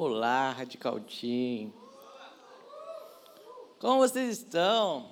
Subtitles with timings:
[0.00, 1.72] Olá, Radical Team.
[3.80, 5.10] Como vocês estão?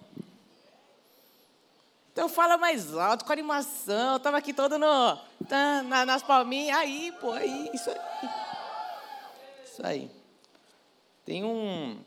[2.12, 4.12] Então fala mais alto, com animação.
[4.12, 5.16] Eu tava aqui todo no,
[5.48, 6.78] tá, na, nas palminhas.
[6.78, 7.98] Aí, pô, aí, isso aí.
[9.64, 10.10] Isso aí.
[11.24, 11.98] Tem um,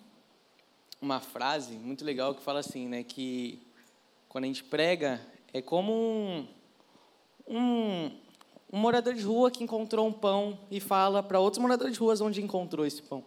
[1.01, 3.03] uma frase muito legal que fala assim, né?
[3.03, 3.61] Que
[4.29, 5.19] quando a gente prega,
[5.53, 6.47] é como um,
[7.45, 8.17] um,
[8.71, 12.21] um morador de rua que encontrou um pão e fala para outros moradores de ruas
[12.21, 13.23] onde encontrou esse pão.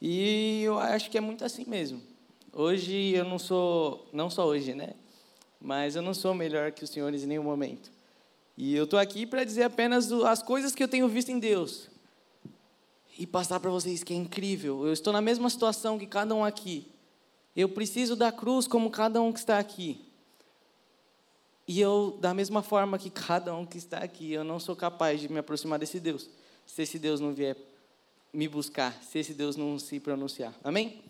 [0.00, 2.02] E eu acho que é muito assim mesmo.
[2.52, 4.94] Hoje eu não sou, não só hoje, né?
[5.60, 7.90] Mas eu não sou melhor que os senhores em nenhum momento.
[8.56, 11.88] E eu estou aqui para dizer apenas as coisas que eu tenho visto em Deus.
[13.16, 14.84] E passar para vocês que é incrível.
[14.84, 16.90] Eu estou na mesma situação que cada um aqui.
[17.54, 20.00] Eu preciso da cruz como cada um que está aqui.
[21.66, 25.20] E eu, da mesma forma que cada um que está aqui, eu não sou capaz
[25.20, 26.28] de me aproximar desse Deus,
[26.66, 27.56] se esse Deus não vier
[28.32, 30.54] me buscar, se esse Deus não se pronunciar.
[30.64, 31.02] Amém?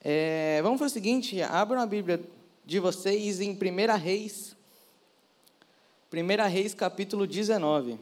[0.00, 2.22] É, vamos fazer o seguinte: abram a Bíblia
[2.64, 4.56] de vocês em 1 Reis,
[6.12, 7.98] 1 Reis capítulo 19.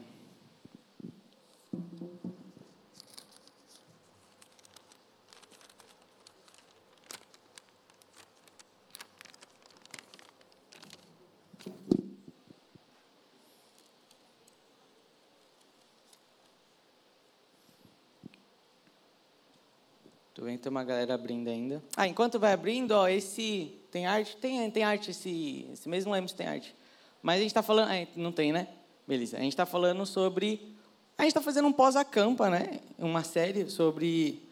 [20.57, 21.83] Tem uma galera abrindo ainda.
[21.95, 26.11] Ah, enquanto vai abrindo, ó, esse tem arte, tem, tem arte esse, esse mês não
[26.11, 26.75] lembro se tem arte.
[27.21, 28.67] Mas a gente está falando, ah, não tem, né?
[29.07, 29.37] Beleza.
[29.37, 30.75] A gente está falando sobre,
[31.17, 32.79] a gente está fazendo um pós-acampa, né?
[32.97, 34.47] Uma série sobre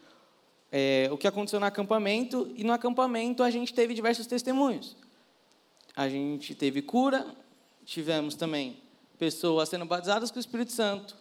[0.72, 4.96] é, o que aconteceu no acampamento e no acampamento a gente teve diversos testemunhos.
[5.94, 7.26] A gente teve cura,
[7.84, 8.82] tivemos também
[9.18, 11.16] pessoas sendo batizadas com o Espírito Santo,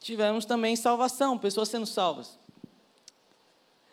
[0.00, 2.37] tivemos também salvação, pessoas sendo salvas.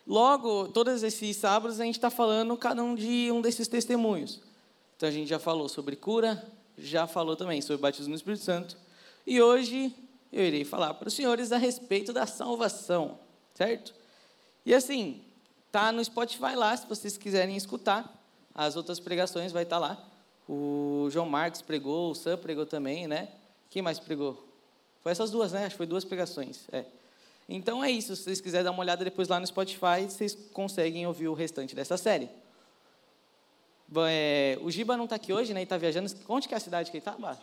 [0.06, 4.40] Logo, todos esses sábados, a gente está falando cada um de um desses testemunhos.
[4.96, 6.46] Então, a gente já falou sobre cura,
[6.78, 8.76] já falou também sobre batismo no Espírito Santo.
[9.26, 9.92] E hoje
[10.32, 13.18] eu irei falar para os senhores a respeito da salvação,
[13.54, 13.92] certo?
[14.64, 15.22] E assim,
[15.72, 18.12] tá no Spotify lá, se vocês quiserem escutar.
[18.54, 20.08] As outras pregações vai estar tá lá.
[20.48, 23.28] O João Marcos pregou, o Sam pregou também, né?
[23.68, 24.46] Quem mais pregou?
[25.02, 25.60] Foi essas duas, né?
[25.60, 26.66] Acho que foi duas pregações.
[26.72, 26.84] É.
[27.48, 28.16] Então é isso.
[28.16, 31.74] Se vocês quiserem dar uma olhada depois lá no Spotify, vocês conseguem ouvir o restante
[31.74, 32.28] dessa série.
[34.08, 35.60] É, o Giba não está aqui hoje, né?
[35.60, 36.12] Ele está viajando.
[36.28, 37.38] Onde que é a cidade que ele está?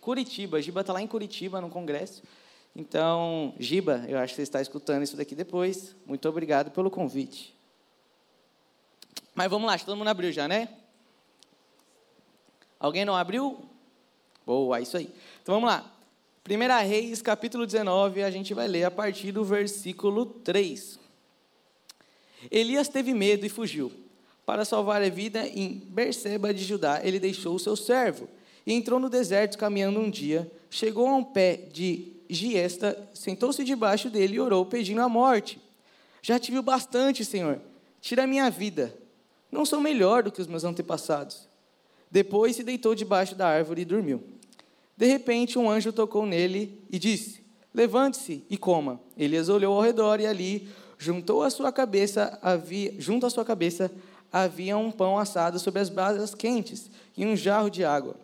[0.00, 0.60] Curitiba.
[0.60, 2.22] Giba está lá em Curitiba, no congresso.
[2.74, 5.94] Então, Giba, eu acho que você está escutando isso daqui depois.
[6.06, 7.54] Muito obrigado pelo convite.
[9.34, 10.68] Mas vamos lá, todo mundo abriu já, né?
[12.80, 13.64] Alguém não abriu?
[14.44, 15.12] Boa, isso aí.
[15.42, 15.90] Então vamos lá.
[16.44, 20.98] 1 Reis, capítulo 19, a gente vai ler a partir do versículo 3.
[22.50, 23.92] Elias teve medo e fugiu.
[24.44, 28.28] Para salvar a vida em Berseba de Judá, ele deixou o seu servo
[28.66, 30.50] e entrou no deserto caminhando um dia.
[30.68, 35.60] Chegou a um pé de Giesta, sentou-se debaixo dele e orou, pedindo a morte.
[36.20, 37.60] Já tive bastante, Senhor.
[38.00, 38.92] Tira a minha vida.
[39.48, 41.48] Não sou melhor do que os meus antepassados.
[42.10, 44.24] Depois se deitou debaixo da árvore e dormiu.
[45.02, 47.42] De repente, um anjo tocou nele e disse:
[47.74, 49.00] Levante-se e coma.
[49.18, 53.90] Elias olhou ao redor e ali, juntou sua cabeça, havia, junto à sua cabeça,
[54.32, 58.14] havia um pão assado sobre as brasas quentes e um jarro de água.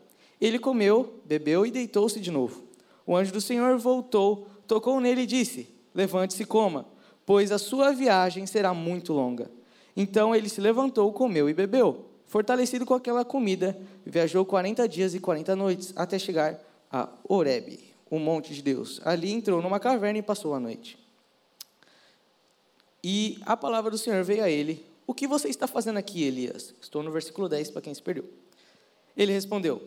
[0.41, 2.63] Ele comeu, bebeu e deitou-se de novo.
[3.05, 6.87] O anjo do Senhor voltou, tocou nele e disse: Levante-se e coma,
[7.27, 9.51] pois a sua viagem será muito longa.
[9.97, 12.05] Então ele se levantou, comeu e bebeu.
[12.25, 18.19] Fortalecido com aquela comida, viajou 40 dias e 40 noites até chegar a Horebe, o
[18.19, 19.01] monte de Deus.
[19.05, 20.99] Ali entrou numa caverna e passou a noite.
[23.03, 26.75] E a palavra do Senhor veio a ele: O que você está fazendo aqui, Elias?
[26.81, 28.25] Estou no versículo 10 para quem se perdeu.
[29.17, 29.83] Ele respondeu: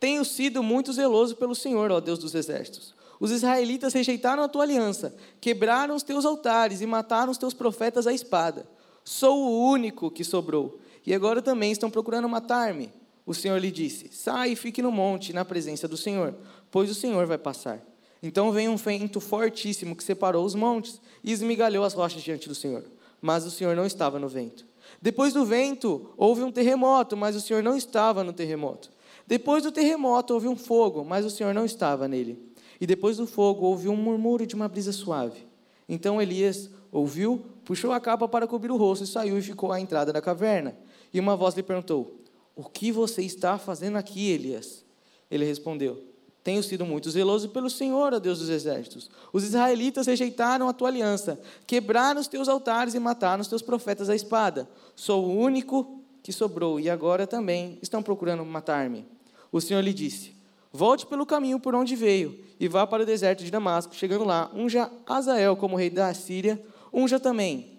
[0.00, 2.94] Tenho sido muito zeloso pelo Senhor, ó Deus dos exércitos.
[3.20, 8.06] Os israelitas rejeitaram a tua aliança, quebraram os teus altares e mataram os teus profetas
[8.06, 8.66] à espada.
[9.04, 12.92] Sou o único que sobrou e agora também estão procurando matar-me.
[13.28, 16.34] O Senhor lhe disse: Sai e fique no monte, na presença do Senhor,
[16.70, 17.78] pois o Senhor vai passar.
[18.22, 22.54] Então veio um vento fortíssimo que separou os montes e esmigalhou as rochas diante do
[22.54, 22.86] Senhor.
[23.20, 24.64] Mas o Senhor não estava no vento.
[25.02, 28.90] Depois do vento, houve um terremoto, mas o Senhor não estava no terremoto.
[29.26, 32.42] Depois do terremoto, houve um fogo, mas o Senhor não estava nele.
[32.80, 35.46] E depois do fogo, houve um murmúrio de uma brisa suave.
[35.86, 39.78] Então Elias ouviu, puxou a capa para cobrir o rosto e saiu e ficou à
[39.78, 40.74] entrada da caverna.
[41.12, 42.18] E uma voz lhe perguntou:
[42.58, 44.84] O que você está fazendo aqui, Elias?
[45.30, 46.02] Ele respondeu:
[46.42, 49.08] Tenho sido muito zeloso pelo Senhor, ó Deus dos exércitos.
[49.32, 54.10] Os israelitas rejeitaram a tua aliança, quebraram os teus altares e mataram os teus profetas
[54.10, 54.68] à espada.
[54.96, 59.06] Sou o único que sobrou e agora também estão procurando matar-me.
[59.52, 60.34] O Senhor lhe disse:
[60.72, 63.94] Volte pelo caminho por onde veio e vá para o deserto de Damasco.
[63.94, 66.60] Chegando lá, unja Azael como rei da Síria,
[66.92, 67.78] unja também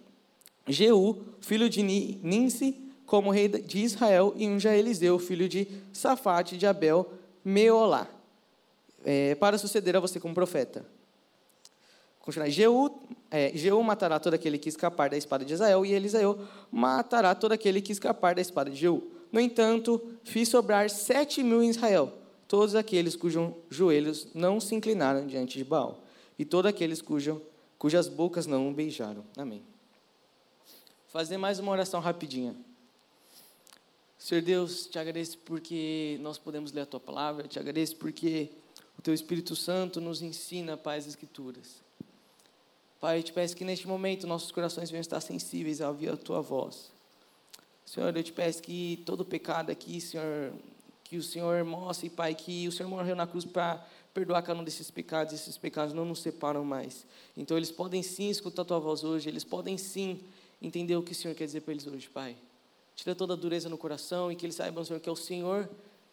[0.65, 6.67] Jeú, filho de Ninsi, como rei de Israel, e unja Eliseu, filho de Safate de
[6.67, 7.11] Abel,
[7.43, 8.07] Meolá,
[9.03, 10.85] é, para suceder a você como profeta.
[12.19, 12.51] Continuar.
[12.51, 12.99] Jeú,
[13.31, 16.39] é, Jeú matará todo aquele que escapar da espada de Israel, e Eliseu
[16.71, 19.09] matará todo aquele que escapar da espada de Jeú.
[19.31, 22.13] No entanto, fiz sobrar sete mil em Israel,
[22.47, 26.03] todos aqueles cujos joelhos não se inclinaram diante de Baal,
[26.37, 27.41] e todos aqueles cujo,
[27.79, 29.23] cujas bocas não beijaram.
[29.35, 29.63] Amém.
[31.07, 32.55] Fazer mais uma oração rapidinha.
[34.19, 38.49] Senhor Deus, te agradeço porque nós podemos ler a tua palavra, te agradeço porque
[38.97, 41.81] o teu Espírito Santo nos ensina, Pai, as Escrituras.
[42.99, 46.17] Pai, eu te peço que neste momento nossos corações venham estar sensíveis a ouvir a
[46.17, 46.91] tua voz.
[47.85, 50.51] Senhor, eu te peço que todo pecado aqui, Senhor,
[51.05, 54.65] que o Senhor mostre, Pai, que o Senhor morreu na cruz para perdoar cada um
[54.65, 57.05] desses pecados, esses pecados não nos separam mais.
[57.37, 60.19] Então eles podem sim escutar a tua voz hoje, eles podem sim
[60.61, 62.35] entender o que o Senhor quer dizer para eles hoje, Pai.
[62.99, 65.69] Tira toda a dureza no coração e que eles saibam, Senhor, que é o Senhor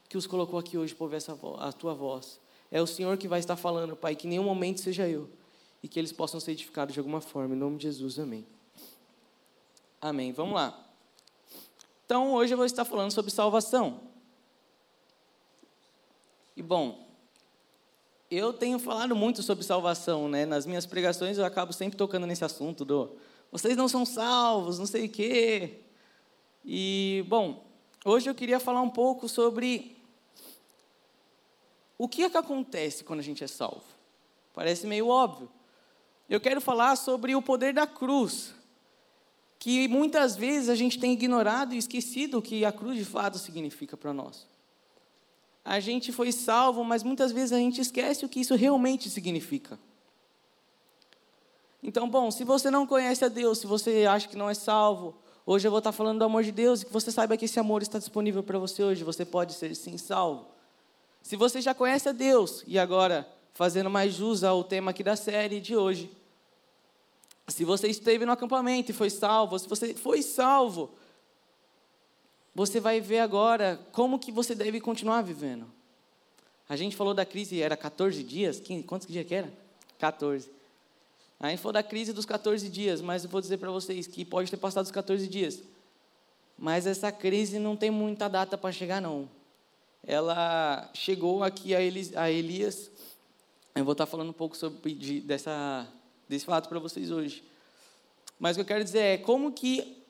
[0.09, 2.39] que os colocou aqui hoje para ouvir essa a tua voz.
[2.71, 5.29] É o Senhor que vai estar falando, Pai, que em nenhum momento seja eu.
[5.83, 7.57] E que eles possam ser edificados de alguma forma.
[7.57, 8.47] Em nome de Jesus, amém.
[10.01, 10.31] Amém.
[10.31, 10.81] Vamos lá.
[12.05, 14.03] Então, hoje eu vou estar falando sobre salvação.
[16.57, 17.05] E, bom,
[18.31, 20.47] eu tenho falado muito sobre salvação, né?
[20.47, 23.11] Nas minhas pregações eu acabo sempre tocando nesse assunto do
[23.51, 25.83] vocês não são salvos, não sei o quê.
[26.69, 27.65] E, bom,
[28.05, 29.97] hoje eu queria falar um pouco sobre
[31.97, 33.85] o que é que acontece quando a gente é salvo.
[34.53, 35.49] Parece meio óbvio.
[36.29, 38.53] Eu quero falar sobre o poder da cruz,
[39.61, 43.39] que muitas vezes a gente tem ignorado e esquecido o que a cruz de fato
[43.39, 44.45] significa para nós.
[45.65, 49.79] A gente foi salvo, mas muitas vezes a gente esquece o que isso realmente significa.
[51.81, 55.15] Então, bom, se você não conhece a Deus, se você acha que não é salvo,
[55.49, 57.61] Hoje eu vou estar falando do amor de Deus e que você saiba que esse
[57.61, 59.05] amor está disponível para você hoje.
[59.05, 60.49] Você pode ser sim salvo.
[61.23, 65.15] Se você já conhece a Deus, e agora fazendo mais jus ao tema aqui da
[65.15, 66.11] série de hoje,
[67.47, 70.91] se você esteve no acampamento e foi salvo, se você foi salvo,
[72.53, 75.71] você vai ver agora como que você deve continuar vivendo.
[76.69, 78.59] A gente falou da crise, era 14 dias?
[78.59, 79.53] 15, quantos dias que era?
[79.97, 80.56] 14.
[81.39, 84.51] A falou da crise dos 14 dias, mas eu vou dizer para vocês que pode
[84.51, 85.63] ter passado os 14 dias.
[86.59, 89.29] Mas essa crise não tem muita data para chegar, não.
[90.03, 91.83] Ela chegou aqui a,
[92.31, 92.91] Elias.
[93.75, 95.87] Eu vou estar falando um pouco sobre de, dessa,
[96.27, 97.45] desse fato para vocês hoje.
[98.39, 100.03] Mas o que eu quero dizer é como que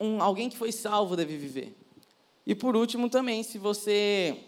[0.00, 1.76] um, alguém que foi salvo deve viver.
[2.46, 4.38] E por último também, se você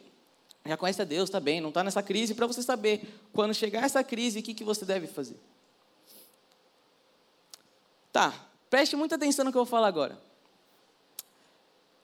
[0.65, 3.85] já conhece a Deus, está bem, não está nessa crise, para você saber quando chegar
[3.85, 5.37] essa crise, o que, que você deve fazer.
[8.19, 8.35] Tá,
[8.69, 10.21] preste muita atenção no que eu vou falar agora.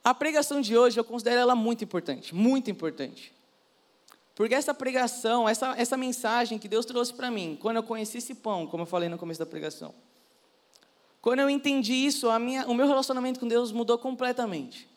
[0.05, 3.35] A pregação de hoje, eu considero ela muito importante, muito importante.
[4.33, 8.33] Porque essa pregação, essa, essa mensagem que Deus trouxe para mim, quando eu conheci esse
[8.33, 9.93] pão, como eu falei no começo da pregação,
[11.21, 14.89] quando eu entendi isso, minha, o meu relacionamento com Deus mudou completamente.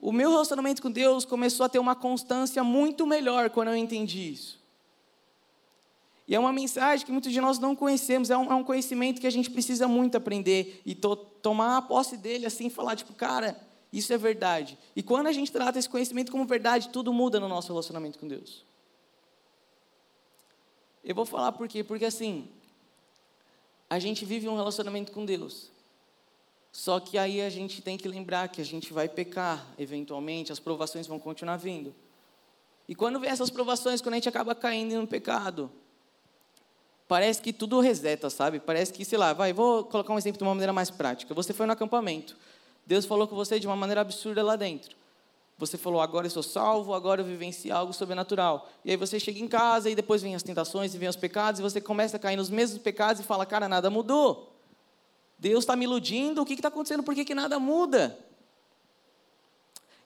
[0.00, 4.32] O meu relacionamento com Deus começou a ter uma constância muito melhor quando eu entendi
[4.32, 4.59] isso.
[6.30, 9.20] E é uma mensagem que muitos de nós não conhecemos, é um, é um conhecimento
[9.20, 13.12] que a gente precisa muito aprender e to, tomar a posse dele assim falar, tipo,
[13.12, 13.60] cara,
[13.92, 14.78] isso é verdade.
[14.94, 18.28] E quando a gente trata esse conhecimento como verdade, tudo muda no nosso relacionamento com
[18.28, 18.64] Deus.
[21.02, 21.82] Eu vou falar por quê?
[21.82, 22.48] Porque assim,
[23.88, 25.72] a gente vive um relacionamento com Deus.
[26.70, 30.60] Só que aí a gente tem que lembrar que a gente vai pecar, eventualmente, as
[30.60, 31.92] provações vão continuar vindo.
[32.88, 35.68] E quando vem essas provações, quando a gente acaba caindo no pecado,
[37.10, 38.60] parece que tudo reseta, sabe?
[38.60, 41.34] Parece que, sei lá, vai, vou colocar um exemplo de uma maneira mais prática.
[41.34, 42.36] Você foi no acampamento.
[42.86, 44.96] Deus falou com você de uma maneira absurda lá dentro.
[45.58, 48.70] Você falou, agora eu sou salvo, agora eu vivencio algo sobrenatural.
[48.84, 51.58] E aí você chega em casa e depois vem as tentações e vem os pecados
[51.58, 54.54] e você começa a cair nos mesmos pecados e fala, cara, nada mudou.
[55.36, 57.02] Deus está me iludindo, o que está acontecendo?
[57.02, 58.16] Por que, que nada muda?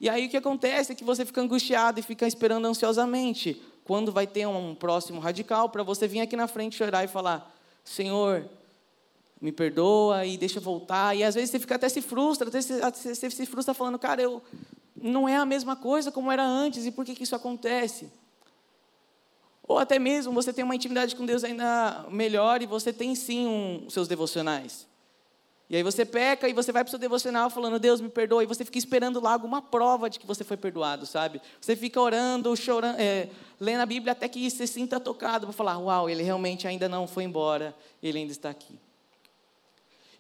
[0.01, 4.11] E aí o que acontece é que você fica angustiado e fica esperando ansiosamente quando
[4.11, 8.49] vai ter um próximo radical, para você vir aqui na frente chorar e falar: Senhor,
[9.41, 11.15] me perdoa e deixa voltar.
[11.15, 14.23] E às vezes você fica até se frustra, até você, você se frustra falando: Cara,
[14.23, 14.43] eu
[14.97, 18.11] não é a mesma coisa como era antes, e por que, que isso acontece?
[19.67, 23.47] Ou até mesmo você tem uma intimidade com Deus ainda melhor e você tem sim
[23.47, 24.87] um, seus devocionais.
[25.69, 28.43] E aí você peca e você vai para o seu devocional falando, Deus me perdoa,
[28.43, 31.41] e você fica esperando lá alguma prova de que você foi perdoado, sabe?
[31.61, 35.79] Você fica orando, chorando, é, lendo a Bíblia até que você sinta tocado para falar,
[35.79, 38.79] uau, ele realmente ainda não foi embora, ele ainda está aqui.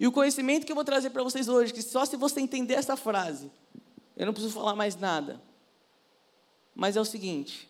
[0.00, 2.74] E o conhecimento que eu vou trazer para vocês hoje, que só se você entender
[2.74, 3.50] essa frase,
[4.16, 5.40] eu não preciso falar mais nada.
[6.74, 7.68] Mas é o seguinte: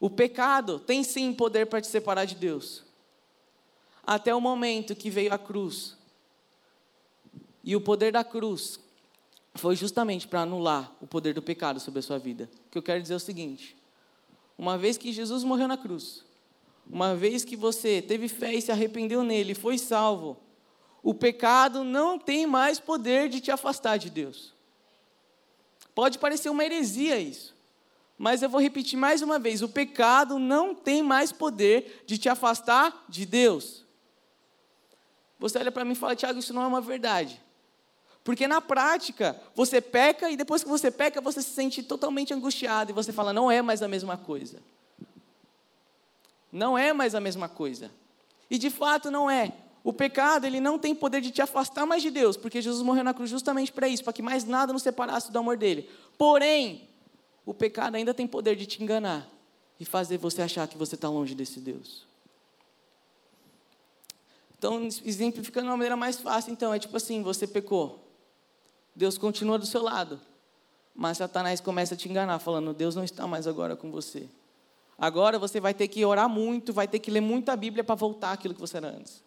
[0.00, 2.82] o pecado tem sim poder para te separar de Deus.
[4.04, 5.97] Até o momento que veio a cruz.
[7.68, 8.80] E o poder da cruz
[9.54, 12.48] foi justamente para anular o poder do pecado sobre a sua vida.
[12.66, 13.76] O que eu quero dizer é o seguinte:
[14.56, 16.24] uma vez que Jesus morreu na cruz,
[16.88, 20.38] uma vez que você teve fé e se arrependeu nele, foi salvo,
[21.02, 24.54] o pecado não tem mais poder de te afastar de Deus.
[25.94, 27.54] Pode parecer uma heresia isso.
[28.16, 32.30] Mas eu vou repetir mais uma vez: o pecado não tem mais poder de te
[32.30, 33.84] afastar de Deus.
[35.38, 37.46] Você olha para mim e fala, Tiago, isso não é uma verdade.
[38.24, 42.90] Porque na prática, você peca e depois que você peca, você se sente totalmente angustiado
[42.90, 44.58] e você fala, não é mais a mesma coisa.
[46.52, 47.90] Não é mais a mesma coisa.
[48.50, 49.52] E de fato não é.
[49.84, 53.04] O pecado, ele não tem poder de te afastar mais de Deus, porque Jesus morreu
[53.04, 55.88] na cruz justamente para isso, para que mais nada nos separasse do amor dele.
[56.18, 56.88] Porém,
[57.46, 59.26] o pecado ainda tem poder de te enganar
[59.80, 62.06] e fazer você achar que você está longe desse Deus.
[64.58, 68.07] Então, exemplificando de uma maneira mais fácil, então, é tipo assim: você pecou,
[68.98, 70.20] Deus continua do seu lado,
[70.92, 74.28] mas Satanás começa a te enganar, falando: Deus não está mais agora com você.
[74.98, 78.32] Agora você vai ter que orar muito, vai ter que ler muita Bíblia para voltar
[78.32, 79.22] aquilo que você era antes.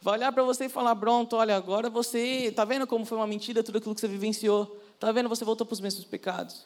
[0.00, 2.46] Vai olhar para você e falar: pronto, olha, agora você.
[2.46, 4.80] Está vendo como foi uma mentira tudo aquilo que você vivenciou?
[4.94, 5.28] Está vendo?
[5.28, 6.64] Você voltou para os mesmos pecados.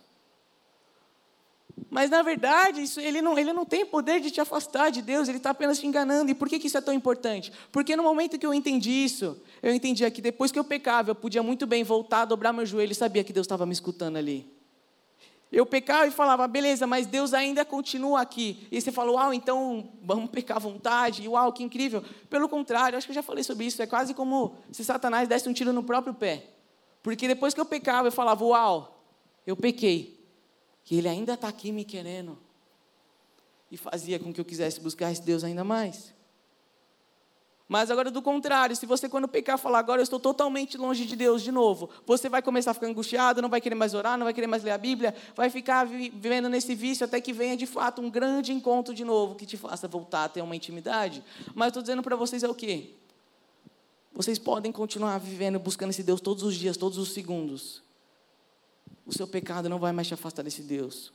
[1.91, 5.29] Mas na verdade, isso, ele, não, ele não tem poder de te afastar de Deus,
[5.29, 6.31] ele está apenas te enganando.
[6.31, 7.53] E por que, que isso é tão importante?
[7.71, 11.15] Porque no momento que eu entendi isso, eu entendia que depois que eu pecava, eu
[11.15, 14.51] podia muito bem voltar, dobrar meu joelho e sabia que Deus estava me escutando ali.
[15.53, 18.67] Eu pecava e falava, beleza, mas Deus ainda continua aqui.
[18.71, 22.03] E você falou, uau, então vamos pecar à vontade, uau, que incrível.
[22.29, 25.49] Pelo contrário, acho que eu já falei sobre isso, é quase como se Satanás desse
[25.49, 26.47] um tiro no próprio pé.
[27.03, 29.05] Porque depois que eu pecava, eu falava, uau,
[29.47, 30.16] eu pequei
[30.87, 32.39] que Ele ainda está aqui me querendo.
[33.71, 36.15] E fazia com que eu quisesse buscar esse Deus ainda mais.
[37.69, 41.17] Mas agora do contrário, se você quando pecar falar, agora eu estou totalmente longe de
[41.17, 44.23] Deus de novo, você vai começar a ficar angustiado, não vai querer mais orar, não
[44.23, 47.67] vai querer mais ler a Bíblia, vai ficar vivendo nesse vício até que venha de
[47.67, 51.25] fato um grande encontro de novo que te faça voltar a ter uma intimidade.
[51.53, 52.91] Mas estou dizendo para vocês é o quê?
[54.15, 57.85] Vocês podem continuar vivendo, buscando esse Deus todos os dias, todos os segundos
[59.07, 61.13] o seu pecado não vai mais te afastar desse Deus.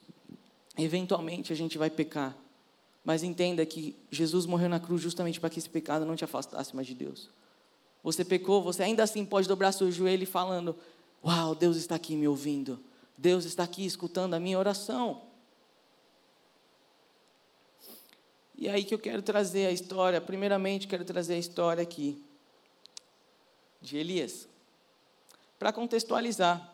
[0.78, 2.36] Eventualmente a gente vai pecar,
[3.04, 6.74] mas entenda que Jesus morreu na cruz justamente para que esse pecado não te afastasse
[6.74, 7.30] mais de Deus.
[8.02, 10.76] Você pecou, você ainda assim pode dobrar seu joelho falando:
[11.24, 12.80] Uau, Deus está aqui me ouvindo.
[13.18, 15.24] Deus está aqui escutando a minha oração.
[18.56, 22.24] E aí que eu quero trazer a história, primeiramente quero trazer a história aqui
[23.82, 24.48] de Elias.
[25.60, 26.71] Para contextualizar,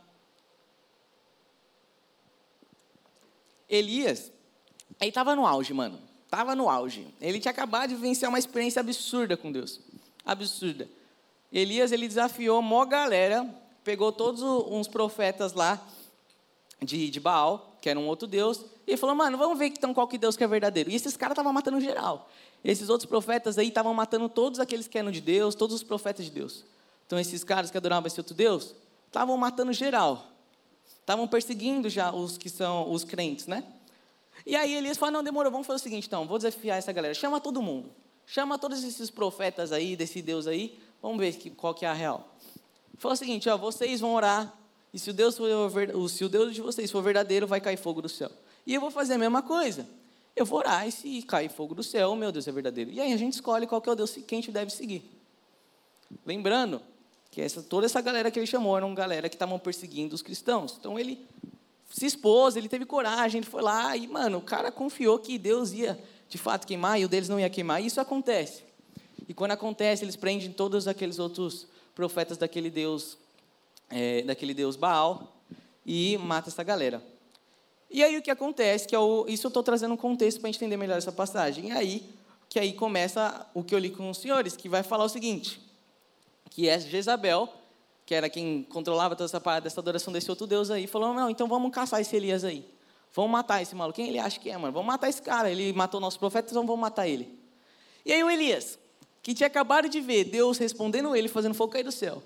[3.70, 4.32] Elias,
[5.00, 6.00] ele estava no auge, mano.
[6.26, 7.08] Estava no auge.
[7.22, 9.80] Ele tinha acabado de vivenciar uma experiência absurda com Deus.
[10.26, 10.90] Absurda.
[11.52, 13.48] Elias, ele desafiou uma galera,
[13.84, 15.82] pegou todos uns profetas lá
[16.82, 20.08] de, de Baal, que era um outro Deus, e falou, mano, vamos ver então qual
[20.08, 20.90] que Deus que é verdadeiro.
[20.90, 22.30] E esses caras estavam matando geral.
[22.64, 26.26] Esses outros profetas aí estavam matando todos aqueles que eram de Deus, todos os profetas
[26.26, 26.66] de Deus.
[27.06, 28.76] Então esses caras que adoravam esse outro Deus,
[29.08, 30.26] estavam matando geral.
[31.08, 33.64] Estavam perseguindo já os que são os crentes, né?
[34.46, 37.14] E aí Elias falou: não, demorou, vamos fazer o seguinte então, vou desafiar essa galera,
[37.14, 37.90] chama todo mundo.
[38.26, 42.36] Chama todos esses profetas aí, desse Deus aí, vamos ver qual que é a real.
[42.98, 44.54] Falou o seguinte, ó, vocês vão orar,
[44.94, 45.50] e se o, Deus for,
[46.10, 48.30] se o Deus de vocês for verdadeiro, vai cair fogo do céu.
[48.66, 49.88] E eu vou fazer a mesma coisa.
[50.36, 52.92] Eu vou orar, e se cair fogo do céu, meu Deus é verdadeiro.
[52.92, 55.10] E aí a gente escolhe qual que é o Deus que a gente deve seguir.
[56.26, 56.82] Lembrando
[57.38, 60.24] que essa, toda essa galera que ele chamou era uma galera que estavam perseguindo os
[60.24, 60.76] cristãos.
[60.80, 61.24] Então ele
[61.88, 65.72] se expôs, ele teve coragem, ele foi lá e, mano, o cara confiou que Deus
[65.72, 67.80] ia de fato queimar e o deles não ia queimar.
[67.80, 68.64] E isso acontece.
[69.30, 73.20] E quando acontece, eles prendem todos aqueles outros profetas daquele Deus,
[73.88, 75.32] é, daquele Deus Baal
[75.86, 77.04] e mata essa galera.
[77.88, 80.50] E aí o que acontece, que é o, isso eu estou trazendo um contexto para
[80.50, 81.68] entender melhor essa passagem.
[81.68, 82.10] E aí,
[82.50, 85.67] que aí começa o que eu li com os senhores, que vai falar o seguinte:
[86.50, 87.50] que é Jezabel,
[88.06, 91.30] que era quem controlava toda essa parada dessa adoração desse outro Deus aí, falou: não,
[91.30, 92.66] então vamos caçar esse Elias aí.
[93.14, 93.96] Vamos matar esse maluco.
[93.96, 94.72] Quem ele acha que é, mano?
[94.72, 95.50] Vamos matar esse cara.
[95.50, 97.38] Ele matou nossos profetas, então vamos matar ele.
[98.06, 98.78] E aí o Elias,
[99.22, 102.22] que tinha acabado de ver Deus respondendo ele, fazendo fogo cair do céu.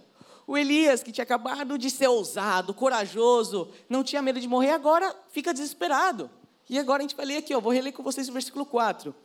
[0.45, 5.15] O Elias, que tinha acabado de ser ousado, corajoso, não tinha medo de morrer, agora
[5.31, 6.29] fica desesperado.
[6.69, 9.15] E agora a gente vai ler aqui, ó, vou reler com vocês o versículo 4.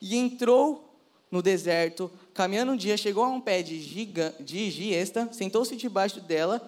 [0.00, 0.93] E entrou
[1.30, 6.20] no deserto, caminhando um dia, chegou a um pé de, giga, de giesta, sentou-se debaixo
[6.20, 6.60] dela,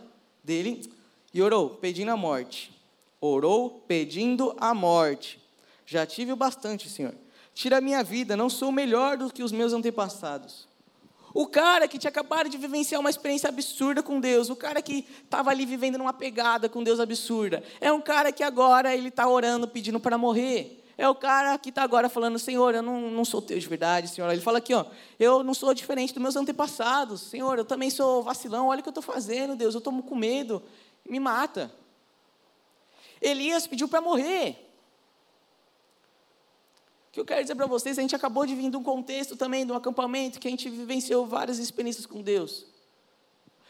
[0.43, 0.91] dele,
[1.33, 2.73] e orou, pedindo a morte.
[3.21, 5.41] Orou, pedindo a morte.
[5.85, 7.15] Já tive o bastante, Senhor.
[7.55, 10.67] Tira a minha vida, não sou melhor do que os meus antepassados.
[11.33, 15.07] O cara que tinha acabado de vivenciar uma experiência absurda com Deus, o cara que
[15.23, 19.29] estava ali vivendo numa pegada com Deus absurda, é um cara que agora ele está
[19.29, 20.76] orando, pedindo para morrer.
[20.99, 24.09] É o cara que está agora falando, Senhor, eu não, não sou teu de verdade,
[24.09, 24.31] Senhor.
[24.33, 24.87] Ele fala aqui, ó,
[25.19, 28.89] eu não sou diferente dos meus antepassados, Senhor, eu também sou vacilão, olha o que
[28.89, 30.63] eu estou fazendo, Deus, eu estou com medo,
[31.05, 31.71] me mata.
[33.21, 34.57] Elias pediu para morrer.
[37.09, 39.37] O que eu quero dizer para vocês, a gente acabou de vir de um contexto
[39.37, 42.65] também, de um acampamento, que a gente vivenciou várias experiências com Deus.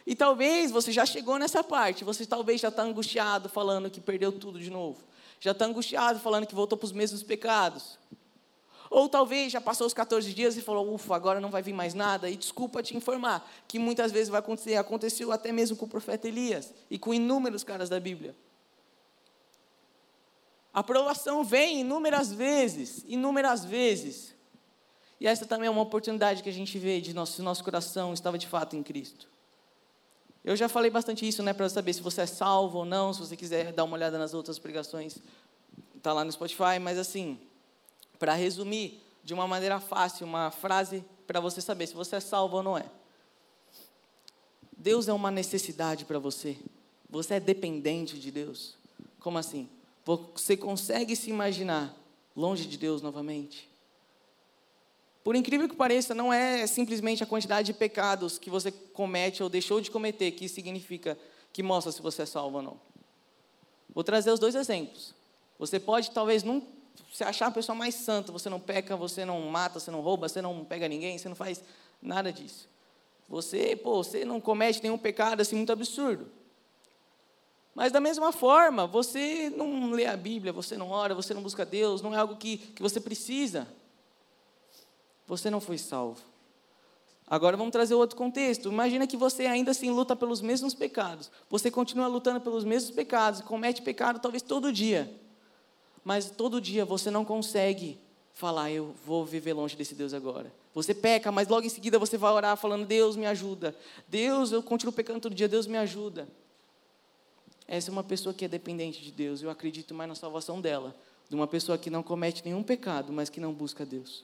[0.07, 4.31] E talvez você já chegou nessa parte, você talvez já está angustiado, falando que perdeu
[4.31, 5.03] tudo de novo
[5.41, 7.99] já está angustiado, falando que voltou para os mesmos pecados.
[8.91, 11.95] Ou talvez já passou os 14 dias e falou, ufa, agora não vai vir mais
[11.95, 12.31] nada.
[12.31, 16.29] E desculpa te informar que muitas vezes vai acontecer, aconteceu até mesmo com o profeta
[16.29, 18.35] Elias e com inúmeros caras da Bíblia.
[20.73, 24.35] A aprovação vem inúmeras vezes, inúmeras vezes.
[25.19, 28.37] E essa também é uma oportunidade que a gente vê de nosso, nosso coração estava
[28.37, 29.27] de fato em Cristo.
[30.47, 33.19] Eu já falei bastante isso, né, para saber se você é salvo ou não, se
[33.19, 35.19] você quiser dar uma olhada nas outras pregações,
[35.97, 37.37] está lá no Spotify, mas assim,
[38.17, 42.59] para resumir de uma maneira fácil, uma frase para você saber se você é salvo
[42.59, 42.87] ou não é.
[44.77, 46.57] Deus é uma necessidade para você.
[47.11, 48.77] Você é dependente de Deus.
[49.19, 49.69] Como assim?
[50.05, 51.93] Você consegue se imaginar
[52.37, 53.69] longe de Deus novamente?
[55.27, 59.49] Por incrível que pareça, não é simplesmente a quantidade de pecados que você comete ou
[59.49, 61.19] deixou de cometer que significa
[61.53, 62.81] que mostra se você é salvo ou não.
[63.93, 65.13] Vou trazer os dois exemplos.
[65.59, 66.63] Você pode talvez não
[67.13, 70.29] se achar a pessoa mais santa, você não peca, você não mata, você não rouba,
[70.29, 71.61] você não pega ninguém, você não faz
[72.01, 72.69] nada disso.
[73.29, 76.31] Você, pô, você não comete nenhum pecado assim muito absurdo.
[77.75, 81.67] Mas da mesma forma, você não lê a Bíblia, você não ora, você não busca
[81.67, 83.67] Deus, não é algo que, que você precisa
[85.27, 86.21] você não foi salvo.
[87.29, 88.71] Agora vamos trazer outro contexto.
[88.71, 91.31] Imagina que você ainda assim luta pelos mesmos pecados.
[91.51, 95.13] Você continua lutando pelos mesmos pecados, comete pecado talvez todo dia.
[96.05, 97.99] Mas todo dia você não consegue
[98.33, 100.53] falar, eu vou viver longe desse Deus agora.
[100.73, 103.75] Você peca, mas logo em seguida você vai orar falando, Deus me ajuda.
[104.07, 106.29] Deus, eu continuo pecando todo dia, Deus me ajuda.
[107.67, 109.43] Essa é uma pessoa que é dependente de Deus.
[109.43, 110.95] Eu acredito mais na salvação dela,
[111.29, 114.23] de uma pessoa que não comete nenhum pecado, mas que não busca Deus.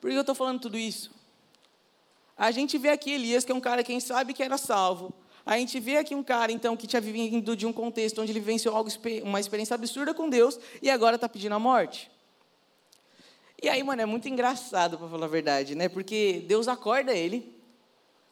[0.00, 1.10] Por que eu estou falando tudo isso?
[2.36, 5.14] A gente vê aqui Elias, que é um cara quem sabe que era salvo.
[5.44, 8.40] A gente vê aqui um cara, então, que tinha vindo de um contexto onde ele
[8.40, 8.90] venceu algo,
[9.22, 12.10] uma experiência absurda com Deus e agora está pedindo a morte.
[13.62, 15.88] E aí, mano, é muito engraçado, para falar a verdade, né?
[15.88, 17.56] Porque Deus acorda ele,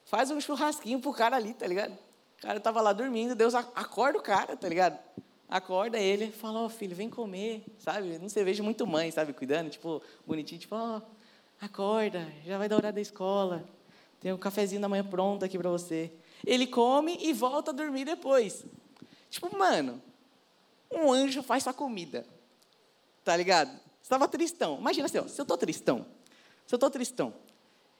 [0.05, 1.93] faz um churrasquinho pro cara ali, tá ligado?
[1.93, 4.99] O cara estava lá dormindo, Deus acorda o cara, tá ligado?
[5.49, 8.19] Acorda ele, fala, ó oh, filho, vem comer, sabe?
[8.19, 11.03] Não sei, vejo muito mãe, sabe, cuidando, tipo, bonitinho, tipo, ó, oh,
[11.65, 13.65] Acorda, já vai dar hora da escola.
[14.21, 16.13] Tem um cafezinho da manhã pronto aqui para você.
[16.47, 18.67] Ele come e volta a dormir depois.
[19.31, 20.01] Tipo, mano,
[20.91, 22.27] um anjo faz sua comida.
[23.25, 23.71] Tá ligado?
[24.03, 24.77] Estava tristão.
[24.79, 26.05] Imagina assim, ó, se eu tô tristão,
[26.67, 27.33] se eu tô tristão,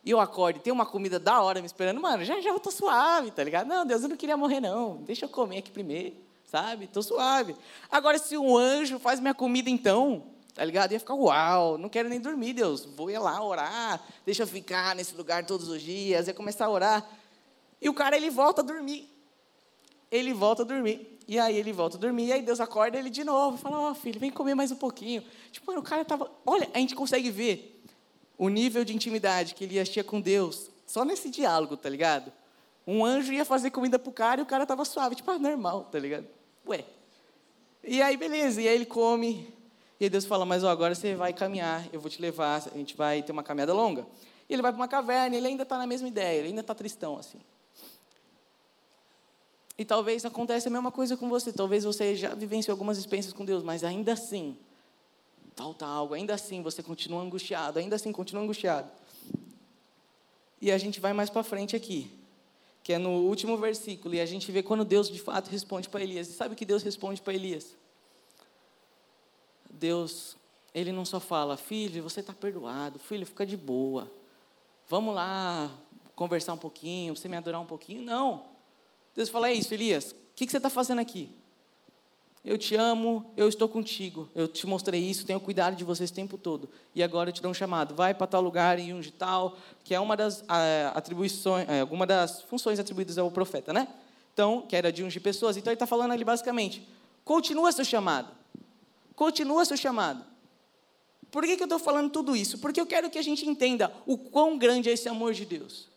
[0.05, 2.61] e eu acordo e tem uma comida da hora me esperando, mano, já já eu
[2.61, 3.67] tô suave, tá ligado?
[3.67, 4.97] Não, Deus, eu não queria morrer, não.
[4.99, 6.87] Deixa eu comer aqui primeiro, sabe?
[6.87, 7.57] Tô suave.
[7.91, 10.93] Agora, se um anjo faz minha comida, então, tá ligado?
[10.93, 14.95] Ia ficar, uau, não quero nem dormir, Deus, vou ir lá orar, deixa eu ficar
[14.95, 17.11] nesse lugar todos os dias, ia começar a orar.
[17.83, 19.11] E o cara, ele volta a dormir.
[20.11, 21.15] Ele volta a dormir.
[21.27, 23.91] E aí ele volta a dormir, e aí Deus acorda ele de novo, fala, ó
[23.91, 25.25] oh, filho, vem comer mais um pouquinho.
[25.51, 27.83] Tipo, mano, o cara tava, olha, a gente consegue ver
[28.37, 32.31] o nível de intimidade que ele tinha com Deus, só nesse diálogo, tá ligado?
[32.87, 35.89] Um anjo ia fazer comida pro cara e o cara tava suave, tipo, ah, normal,
[35.91, 36.27] tá ligado?
[36.67, 36.85] Ué.
[37.83, 39.49] E aí, beleza, e aí ele come,
[40.01, 42.77] e aí Deus fala, mas ó, agora você vai caminhar, eu vou te levar, a
[42.77, 44.07] gente vai ter uma caminhada longa.
[44.49, 46.75] E ele vai para uma caverna, ele ainda está na mesma ideia, ele ainda está
[46.75, 47.39] tristão assim.
[49.79, 51.53] E talvez aconteça a mesma coisa com você.
[51.53, 54.57] Talvez você já vivenciou algumas experiências com Deus, mas ainda assim,
[55.57, 58.89] falta algo, ainda assim você continua angustiado, ainda assim continua angustiado.
[60.61, 62.11] E a gente vai mais para frente aqui.
[62.85, 66.03] que é no último versículo, e a gente vê quando Deus de fato responde para
[66.03, 66.29] Elias.
[66.29, 67.75] E sabe o que Deus responde para Elias?
[69.75, 70.37] Deus,
[70.75, 74.11] ele não só fala, filho, você está perdoado, filho, fica de boa.
[74.89, 75.71] Vamos lá
[76.15, 78.03] conversar um pouquinho, você me adorar um pouquinho.
[78.03, 78.45] Não.
[79.15, 81.31] Deus fala, é isso, Elias, o que, que você está fazendo aqui?
[82.45, 84.29] Eu te amo, eu estou contigo.
[84.35, 86.69] Eu te mostrei isso, tenho cuidado de vocês o tempo todo.
[86.95, 87.95] E agora eu te dou um chamado.
[87.95, 90.45] Vai para tal lugar e unge tal, que é uma das
[90.95, 93.89] atribuições, é, alguma das funções atribuídas ao profeta, né?
[94.35, 95.57] Então, que era de ungir pessoas.
[95.57, 96.87] Então ele está falando ali basicamente:
[97.25, 98.29] continua seu chamado.
[99.15, 100.25] Continua seu chamado.
[101.31, 102.59] Por que, que eu estou falando tudo isso?
[102.59, 105.89] Porque eu quero que a gente entenda o quão grande é esse amor de Deus.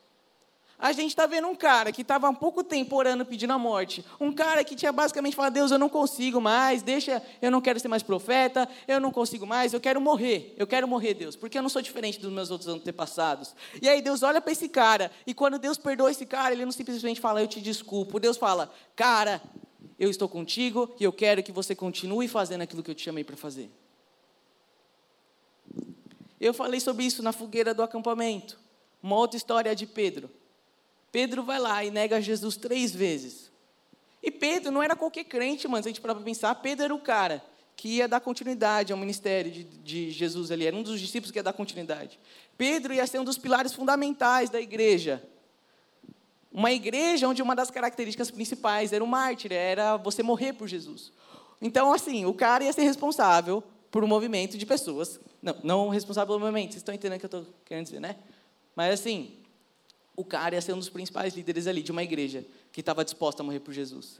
[0.80, 4.06] A gente está vendo um cara que estava há pouco tempo orando pedindo a morte.
[4.20, 7.80] Um cara que tinha basicamente falado: Deus, eu não consigo mais, deixa, eu não quero
[7.80, 10.54] ser mais profeta, eu não consigo mais, eu quero morrer.
[10.56, 13.56] Eu quero morrer, Deus, porque eu não sou diferente dos meus outros antepassados.
[13.82, 16.72] E aí Deus olha para esse cara, e quando Deus perdoa esse cara, ele não
[16.72, 18.20] simplesmente fala: Eu te desculpo.
[18.20, 19.42] Deus fala: Cara,
[20.00, 23.24] eu estou contigo e eu quero que você continue fazendo aquilo que eu te chamei
[23.24, 23.70] para fazer.
[26.40, 28.60] Eu falei sobre isso na fogueira do acampamento.
[29.02, 30.30] Uma outra história de Pedro.
[31.12, 33.52] Pedro vai lá e nega Jesus três vezes.
[34.22, 35.84] E Pedro não era qualquer crente, mano.
[35.84, 37.44] Se a gente para pensar, Pedro era o cara
[37.76, 40.66] que ia dar continuidade ao ministério de, de Jesus ali.
[40.66, 42.20] Era um dos discípulos que ia dar continuidade.
[42.58, 45.24] Pedro ia ser um dos pilares fundamentais da igreja.
[46.58, 51.12] Uma igreja onde uma das características principais era o mártir, era você morrer por Jesus.
[51.62, 55.20] Então, assim, o cara ia ser responsável por um movimento de pessoas.
[55.40, 58.16] Não, não responsável pelo movimento, vocês estão entendendo o que eu estou querendo dizer, né?
[58.76, 59.36] Mas, assim,
[60.16, 63.44] o cara ia ser um dos principais líderes ali de uma igreja que estava disposta
[63.44, 64.20] a morrer por Jesus.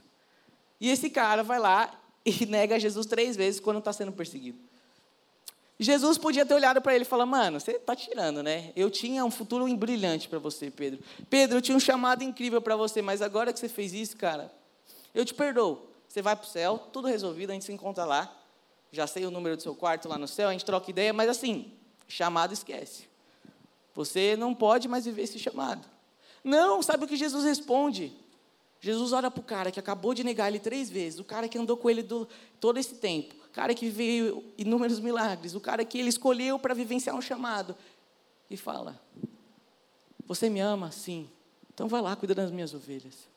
[0.80, 1.92] E esse cara vai lá
[2.24, 4.60] e nega Jesus três vezes quando está sendo perseguido.
[5.80, 8.72] Jesus podia ter olhado para ele e falar: Mano, você está tirando, né?
[8.74, 11.00] Eu tinha um futuro brilhante para você, Pedro.
[11.30, 14.52] Pedro, eu tinha um chamado incrível para você, mas agora que você fez isso, cara,
[15.14, 15.86] eu te perdoo.
[16.08, 18.34] Você vai para o céu, tudo resolvido, a gente se encontra lá.
[18.90, 21.28] Já sei o número do seu quarto lá no céu, a gente troca ideia, mas
[21.28, 21.72] assim,
[22.08, 23.06] chamado esquece.
[23.94, 25.86] Você não pode mais viver esse chamado.
[26.42, 28.12] Não, sabe o que Jesus responde?
[28.80, 31.58] Jesus olha para o cara que acabou de negar ele três vezes, o cara que
[31.58, 32.26] andou com ele do,
[32.60, 36.74] todo esse tempo, o cara que veio inúmeros milagres, o cara que ele escolheu para
[36.74, 37.74] vivenciar um chamado,
[38.50, 39.00] e fala:
[40.26, 40.90] Você me ama?
[40.90, 41.28] Sim.
[41.72, 43.28] Então vai lá, cuida das minhas ovelhas.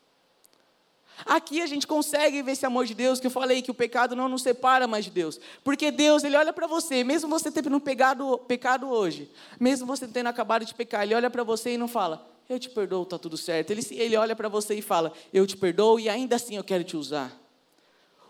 [1.24, 4.16] Aqui a gente consegue ver esse amor de Deus, que eu falei que o pecado
[4.16, 5.38] não nos separa mais de Deus.
[5.62, 10.26] Porque Deus, Ele olha para você, mesmo você tendo pecado, pecado hoje, mesmo você tendo
[10.28, 13.36] acabado de pecar, Ele olha para você e não fala, eu te perdoo, está tudo
[13.36, 13.70] certo.
[13.70, 16.82] Ele, ele olha para você e fala, eu te perdoo e ainda assim eu quero
[16.82, 17.41] te usar.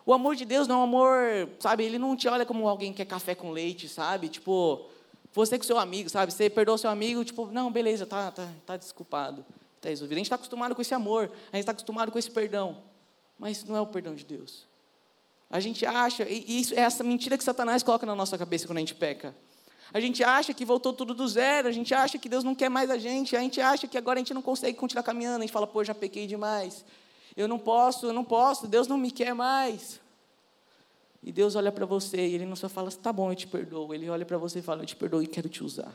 [0.04, 2.92] O amor de Deus não é um amor, sabe, Ele não te olha como alguém
[2.92, 4.28] que quer café com leite, sabe?
[4.28, 4.86] Tipo,
[5.32, 6.32] você com seu amigo, sabe?
[6.32, 9.44] Você perdoa seu amigo, tipo, não, beleza, tá, tá, tá desculpado.
[9.76, 10.16] Está resolvido.
[10.16, 12.78] A gente está acostumado com esse amor, a gente está acostumado com esse perdão.
[13.38, 14.66] Mas não é o perdão de Deus.
[15.50, 18.78] A gente acha, e isso é essa mentira que Satanás coloca na nossa cabeça quando
[18.78, 19.34] a gente peca.
[19.92, 22.70] A gente acha que voltou tudo do zero, a gente acha que Deus não quer
[22.70, 25.40] mais a gente, a gente acha que agora a gente não consegue continuar caminhando, a
[25.42, 26.84] gente fala, pô, já pequei demais.
[27.36, 30.00] Eu não posso, eu não posso, Deus não me quer mais.
[31.22, 33.94] E Deus olha para você e Ele não só fala, tá bom, eu te perdoo.
[33.94, 35.92] Ele olha para você e fala, eu te perdoo e quero te usar.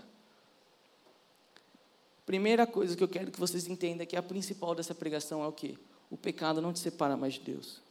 [2.26, 5.47] Primeira coisa que eu quero que vocês entendam é que a principal dessa pregação é
[5.47, 5.78] o quê?
[6.10, 7.82] O pecado não te separa mais de Deus.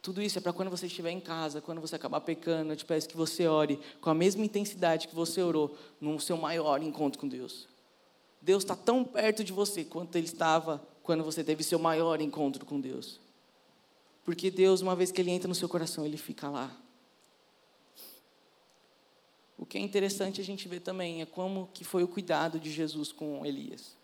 [0.00, 2.84] Tudo isso é para quando você estiver em casa, quando você acabar pecando, eu te
[2.84, 7.18] peço que você ore com a mesma intensidade que você orou no seu maior encontro
[7.18, 7.66] com Deus.
[8.40, 12.66] Deus está tão perto de você quanto Ele estava quando você teve seu maior encontro
[12.66, 13.18] com Deus.
[14.26, 16.70] Porque Deus, uma vez que Ele entra no seu coração, Ele fica lá.
[19.56, 22.70] O que é interessante a gente ver também é como que foi o cuidado de
[22.70, 23.96] Jesus com Elias.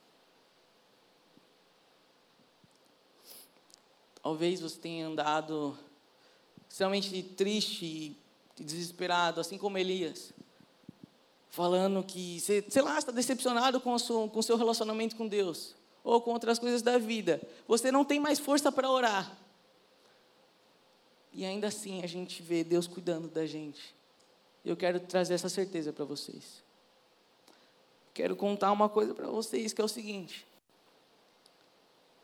[4.22, 5.78] Talvez você tenha andado
[6.70, 10.32] extremamente triste e desesperado, assim como Elias,
[11.50, 15.74] falando que, sei lá, está decepcionado com o, seu, com o seu relacionamento com Deus,
[16.04, 17.40] ou com outras coisas da vida.
[17.66, 19.36] Você não tem mais força para orar.
[21.32, 23.94] E ainda assim a gente vê Deus cuidando da gente.
[24.62, 26.62] Eu quero trazer essa certeza para vocês.
[28.12, 30.46] Quero contar uma coisa para vocês, que é o seguinte.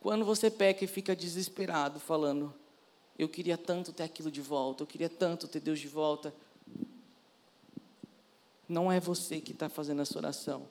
[0.00, 2.54] Quando você peca e fica desesperado, falando,
[3.18, 6.32] eu queria tanto ter aquilo de volta, eu queria tanto ter Deus de volta.
[8.68, 10.68] Não é você que está fazendo essa oração.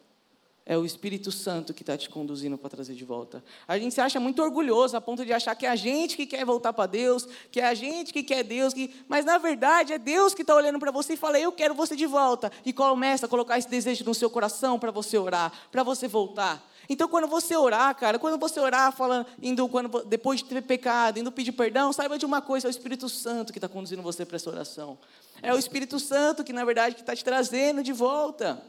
[0.70, 3.44] É o Espírito Santo que está te conduzindo para trazer de volta.
[3.68, 6.28] A gente se acha muito orgulhoso a ponto de achar que é a gente que
[6.28, 8.94] quer voltar para Deus, que é a gente que quer Deus, que...
[9.08, 11.96] mas na verdade é Deus que está olhando para você e fala: Eu quero você
[11.96, 12.52] de volta.
[12.64, 16.64] E começa a colocar esse desejo no seu coração para você orar, para você voltar.
[16.88, 21.18] Então, quando você orar, cara, quando você orar, falando, indo, quando, depois de ter pecado,
[21.18, 24.24] indo pedir perdão, saiba de uma coisa: é o Espírito Santo que está conduzindo você
[24.24, 25.00] para essa oração.
[25.42, 28.62] É o Espírito Santo que, na verdade, está te trazendo de volta.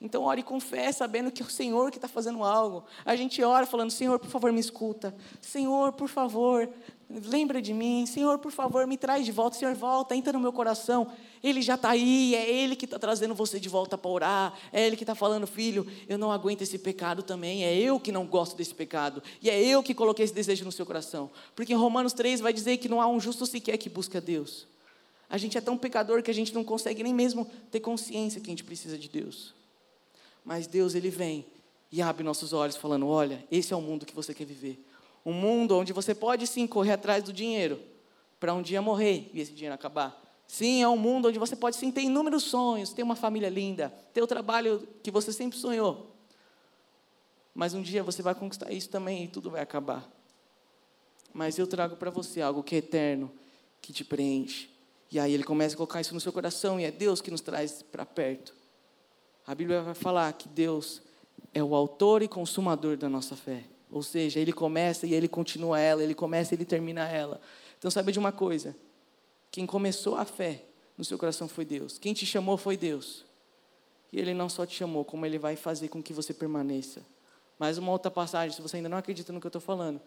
[0.00, 2.84] Então ore com fé, sabendo que é o Senhor que está fazendo algo.
[3.04, 5.12] A gente ora falando, Senhor, por favor, me escuta.
[5.40, 6.70] Senhor, por favor,
[7.10, 8.06] lembra de mim.
[8.06, 9.58] Senhor, por favor, me traz de volta.
[9.58, 11.10] Senhor, volta, entra no meu coração.
[11.42, 14.58] Ele já está aí, é Ele que está trazendo você de volta para orar.
[14.72, 17.64] É Ele que está falando, filho, eu não aguento esse pecado também.
[17.64, 19.20] É eu que não gosto desse pecado.
[19.42, 21.28] E é eu que coloquei esse desejo no seu coração.
[21.56, 24.68] Porque em Romanos 3 vai dizer que não há um justo sequer que busca Deus.
[25.28, 28.48] A gente é tão pecador que a gente não consegue nem mesmo ter consciência que
[28.48, 29.57] a gente precisa de Deus.
[30.48, 31.44] Mas Deus, Ele vem
[31.92, 34.82] e abre nossos olhos, falando: olha, esse é o mundo que você quer viver.
[35.22, 37.78] Um mundo onde você pode sim correr atrás do dinheiro,
[38.40, 40.18] para um dia morrer e esse dinheiro acabar.
[40.46, 43.90] Sim, é um mundo onde você pode sim ter inúmeros sonhos, ter uma família linda,
[44.14, 46.16] ter o trabalho que você sempre sonhou.
[47.54, 50.10] Mas um dia você vai conquistar isso também e tudo vai acabar.
[51.34, 53.30] Mas eu trago para você algo que é eterno,
[53.82, 54.70] que te preenche.
[55.12, 57.42] E aí ele começa a colocar isso no seu coração e é Deus que nos
[57.42, 58.56] traz para perto.
[59.48, 61.00] A Bíblia vai falar que Deus
[61.54, 63.64] é o autor e consumador da nossa fé.
[63.90, 67.40] Ou seja, ele começa e ele continua ela, ele começa e ele termina ela.
[67.78, 68.76] Então, saiba de uma coisa:
[69.50, 70.66] quem começou a fé
[70.98, 73.24] no seu coração foi Deus, quem te chamou foi Deus.
[74.12, 77.00] E ele não só te chamou, como ele vai fazer com que você permaneça.
[77.58, 79.98] Mais uma outra passagem, se você ainda não acredita no que eu estou falando.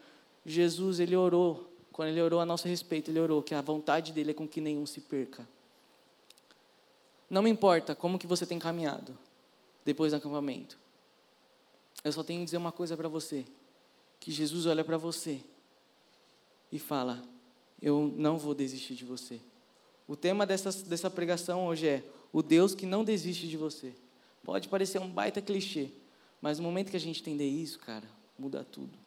[0.46, 4.30] Jesus, ele orou, quando ele orou a nosso respeito, ele orou que a vontade dele
[4.30, 5.48] é com que nenhum se perca.
[7.28, 9.18] Não me importa como que você tem caminhado,
[9.86, 10.80] depois do acampamento.
[12.04, 13.46] Eu só tenho que dizer uma coisa para você:
[14.20, 15.42] que Jesus olha para você
[16.72, 17.22] e fala:
[17.82, 19.40] Eu não vou desistir de você.
[20.08, 23.94] O tema dessa, dessa pregação hoje é: O Deus que não desiste de você.
[24.44, 25.90] Pode parecer um baita clichê,
[26.42, 28.98] mas no momento que a gente entender isso, cara, muda tudo.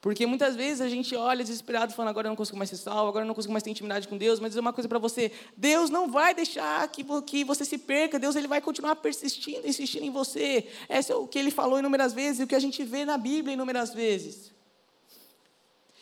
[0.00, 3.08] Porque muitas vezes a gente olha desesperado falando, agora eu não consigo mais ser salvo,
[3.08, 5.32] agora eu não consigo mais ter intimidade com Deus, mas dizer uma coisa para você,
[5.56, 10.04] Deus não vai deixar que, que você se perca, Deus ele vai continuar persistindo, insistindo
[10.04, 10.68] em você.
[10.88, 13.18] Esse é o que ele falou inúmeras vezes e o que a gente vê na
[13.18, 14.52] Bíblia inúmeras vezes.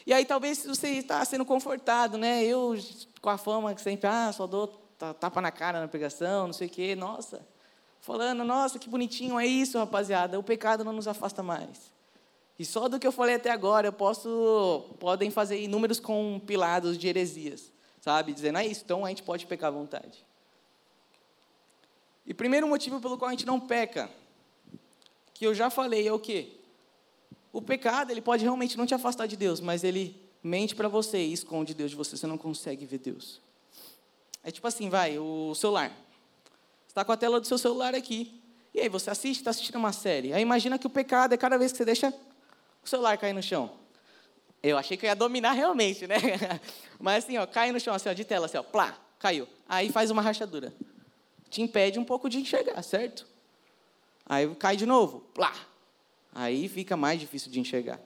[0.07, 2.45] E aí talvez você está sendo confortado, né?
[2.45, 2.79] Eu,
[3.23, 4.69] com a fama que sempre, ah, só dou
[5.19, 7.47] tapa na cara na pregação, não sei o quê, nossa.
[8.01, 11.96] Falando, nossa, que bonitinho é isso, rapaziada, o pecado não nos afasta mais.
[12.59, 17.07] E só do que eu falei até agora, eu posso, podem fazer inúmeros compilados de
[17.07, 18.33] heresias, sabe?
[18.33, 20.25] Dizendo, é isso, então a gente pode pecar à vontade.
[22.27, 24.11] E primeiro motivo pelo qual a gente não peca,
[25.35, 26.53] que eu já falei, é o quê?
[27.53, 31.19] O pecado, ele pode realmente não te afastar de Deus, mas ele mente para você
[31.19, 33.41] e esconde Deus de você, você não consegue ver Deus.
[34.43, 35.91] É tipo assim, vai, o celular.
[35.91, 38.41] Você está com a tela do seu celular aqui,
[38.73, 40.33] e aí você assiste, está assistindo uma série.
[40.33, 42.15] Aí imagina que o pecado é cada vez que você deixa
[42.87, 43.71] o celular cair no chão.
[44.63, 46.17] Eu achei que eu ia dominar realmente, né?
[46.99, 49.47] Mas assim, ó, cai no chão, assim, ó, de tela, assim, ó, plá, caiu.
[49.69, 50.73] Aí faz uma rachadura.
[51.51, 53.27] Te impede um pouco de enxergar, certo?
[54.25, 55.55] Aí cai de novo, plá.
[56.35, 58.01] Aí fica mais difícil de enxergar.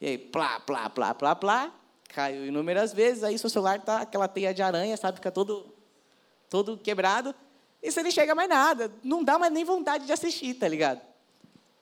[0.00, 1.72] E aí, plá, plá, plá, plá, plá,
[2.08, 5.72] caiu inúmeras vezes, aí seu celular tá aquela teia de aranha, sabe, fica todo,
[6.50, 7.34] todo quebrado,
[7.82, 8.92] e você não enxerga mais nada.
[9.02, 11.00] Não dá mais nem vontade de assistir, tá ligado?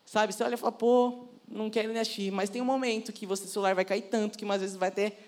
[0.05, 2.31] Sabe, você olha e fala, pô, não quero nem assistir.
[2.31, 5.19] Mas tem um momento que você celular vai cair tanto que às vezes vai ter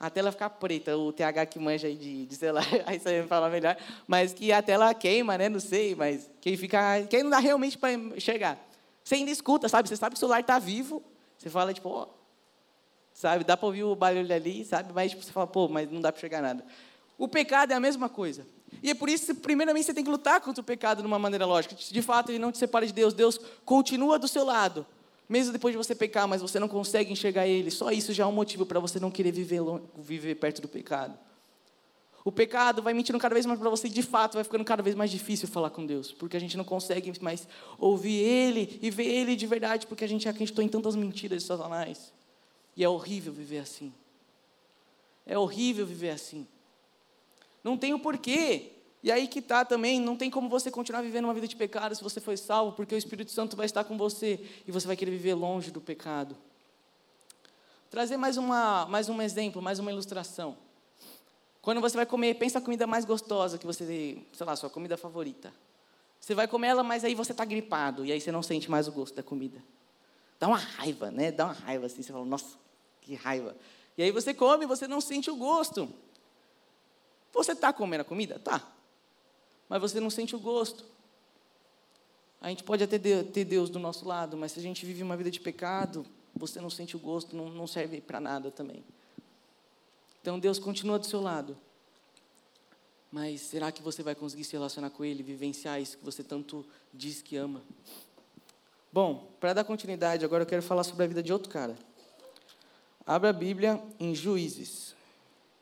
[0.00, 3.28] a tela ficar preta, o TH que manja aí de, de celular, aí você vai
[3.28, 5.48] falar melhor, mas que a tela queima, né?
[5.48, 8.58] Não sei, mas quem fica, quem não dá realmente para enxergar.
[9.02, 9.88] Você ainda escuta, sabe?
[9.88, 11.02] Você sabe que o celular está vivo,
[11.36, 12.06] você fala tipo, ó,
[13.12, 13.42] sabe?
[13.42, 14.92] Dá para ouvir o barulho ali, sabe?
[14.92, 16.64] Mas tipo, você fala, pô, mas não dá para enxergar nada.
[17.16, 18.46] O pecado é a mesma coisa.
[18.80, 21.44] E é por isso primeiramente, você tem que lutar contra o pecado de uma maneira
[21.44, 21.74] lógica.
[21.74, 23.12] De fato, ele não te separa de Deus.
[23.12, 24.86] Deus continua do seu lado.
[25.28, 28.26] Mesmo depois de você pecar, mas você não consegue enxergar Ele, só isso já é
[28.26, 29.60] um motivo para você não querer viver,
[29.96, 31.18] viver perto do pecado.
[32.24, 34.96] O pecado vai mentindo cada vez mais para você, de fato vai ficando cada vez
[34.96, 37.46] mais difícil falar com Deus, porque a gente não consegue mais
[37.78, 41.46] ouvir Ele e ver Ele de verdade, porque a gente acreditou em tantas mentiras de
[41.46, 42.12] Satanás.
[42.76, 43.92] E é horrível viver assim.
[45.26, 46.46] É horrível viver assim.
[47.62, 51.24] Não tem o porquê e aí que está também, não tem como você continuar vivendo
[51.24, 53.96] uma vida de pecado se você foi salvo, porque o Espírito Santo vai estar com
[53.96, 56.36] você e você vai querer viver longe do pecado.
[57.90, 60.56] Trazer mais, uma, mais um exemplo, mais uma ilustração.
[61.62, 64.96] Quando você vai comer, pensa a comida mais gostosa que você, sei lá, sua comida
[64.96, 65.52] favorita.
[66.20, 68.88] Você vai comer ela, mas aí você está gripado, e aí você não sente mais
[68.88, 69.62] o gosto da comida.
[70.40, 71.30] Dá uma raiva, né?
[71.30, 72.56] Dá uma raiva assim, você fala, nossa,
[73.00, 73.56] que raiva.
[73.96, 75.88] E aí você come você não sente o gosto.
[77.32, 78.38] Você está comendo a comida?
[78.38, 78.77] Tá.
[79.68, 80.84] Mas você não sente o gosto.
[82.40, 85.16] A gente pode até ter Deus do nosso lado, mas se a gente vive uma
[85.16, 88.84] vida de pecado, você não sente o gosto, não, não serve para nada também.
[90.22, 91.56] Então Deus continua do seu lado.
[93.10, 96.64] Mas será que você vai conseguir se relacionar com Ele, vivenciar isso que você tanto
[96.92, 97.62] diz que ama?
[98.92, 101.76] Bom, para dar continuidade, agora eu quero falar sobre a vida de outro cara.
[103.06, 104.94] Abra a Bíblia em Juízes.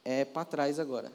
[0.04, 1.12] É para trás agora.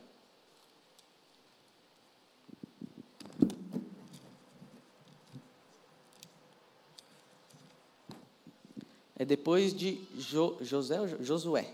[9.22, 11.72] É depois de jo, José Josué?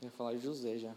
[0.00, 0.94] Eu ia falar José já.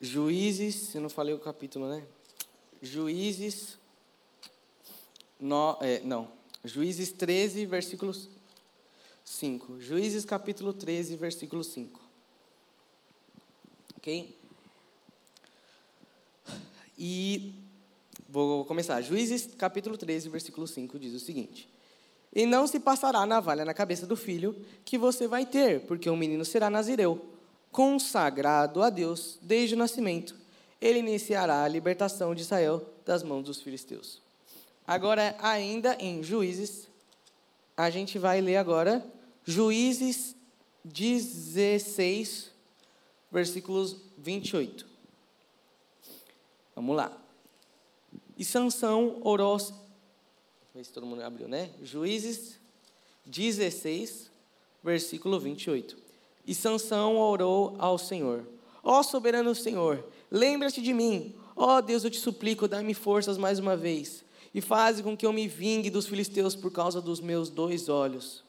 [0.00, 2.06] Juízes, se não falei o capítulo, né?
[2.80, 3.76] Juízes
[5.40, 6.28] no, é, não,
[6.64, 8.28] Juízes 13, versículos
[9.24, 9.80] 5.
[9.80, 12.00] Juízes capítulo 13, versículo 5.
[13.96, 14.36] Ok?
[16.98, 17.54] E
[18.28, 19.00] vou começar.
[19.02, 21.68] Juízes capítulo 13, versículo 5 diz o seguinte:
[22.34, 26.16] E não se passará navalha na cabeça do filho que você vai ter, porque o
[26.16, 27.24] menino será nazireu,
[27.70, 30.34] consagrado a Deus desde o nascimento.
[30.80, 34.25] Ele iniciará a libertação de Israel das mãos dos filisteus.
[34.86, 36.86] Agora, ainda em Juízes,
[37.76, 39.04] a gente vai ler agora
[39.44, 40.36] Juízes
[40.84, 42.52] 16,
[43.30, 44.86] versículos 28.
[46.76, 47.20] Vamos lá.
[48.38, 49.58] E Sansão orou.
[49.58, 49.74] Se
[50.92, 51.70] todo mundo abriu, né?
[51.82, 52.60] Juízes
[53.24, 54.30] 16,
[54.84, 55.96] versículo 28.
[56.46, 58.46] E Sansão orou ao Senhor:
[58.84, 61.34] Ó soberano Senhor, lembra-te de mim.
[61.56, 64.25] Ó Deus, eu te suplico, dá-me forças mais uma vez
[64.56, 68.42] e faz com que eu me vingue dos filisteus por causa dos meus dois olhos.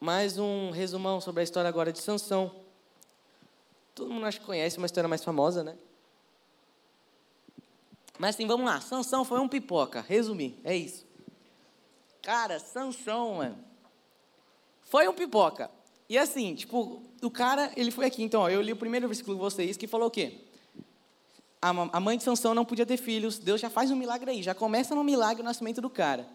[0.00, 2.50] Mais um resumão sobre a história agora de Sansão.
[3.94, 5.76] Todo mundo acho que conhece uma história mais famosa, né?
[8.18, 8.80] Mas assim, vamos lá.
[8.80, 10.00] Sansão foi um pipoca.
[10.00, 11.06] Resumir, é isso.
[12.22, 13.62] Cara, Sansão, mano,
[14.80, 15.70] foi um pipoca.
[16.08, 18.22] E assim, tipo, o cara, ele foi aqui.
[18.22, 20.47] Então, ó, eu li o primeiro versículo de vocês que falou o quê?
[21.60, 24.54] A mãe de Sansão não podia ter filhos, Deus já faz um milagre aí, já
[24.54, 26.26] começa no milagre o nascimento do cara.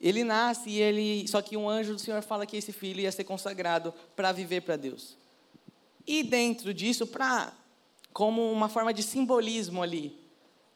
[0.00, 3.12] Ele nasce e ele, só que um anjo do Senhor fala que esse filho ia
[3.12, 5.16] ser consagrado para viver para Deus.
[6.04, 7.52] E dentro disso, para
[8.12, 10.18] como uma forma de simbolismo ali,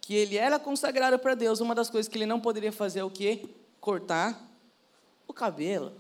[0.01, 3.05] que ele era consagrado para Deus, uma das coisas que ele não poderia fazer é
[3.05, 3.49] o quê?
[3.81, 4.41] Cortar
[5.27, 5.93] o cabelo.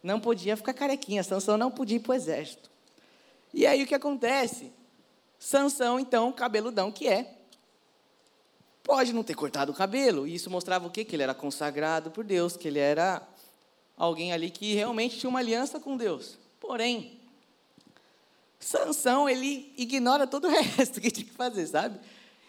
[0.00, 2.70] Não podia ficar carequinha, Sansão não podia ir para o exército.
[3.52, 4.72] E aí o que acontece?
[5.44, 7.36] Sansão, então, cabeludão que é,
[8.82, 10.26] pode não ter cortado o cabelo.
[10.26, 11.04] E isso mostrava o quê?
[11.04, 13.20] Que ele era consagrado por Deus, que ele era
[13.94, 16.38] alguém ali que realmente tinha uma aliança com Deus.
[16.58, 17.20] Porém,
[18.58, 22.00] Sansão, ele ignora todo o resto que tinha que fazer, sabe?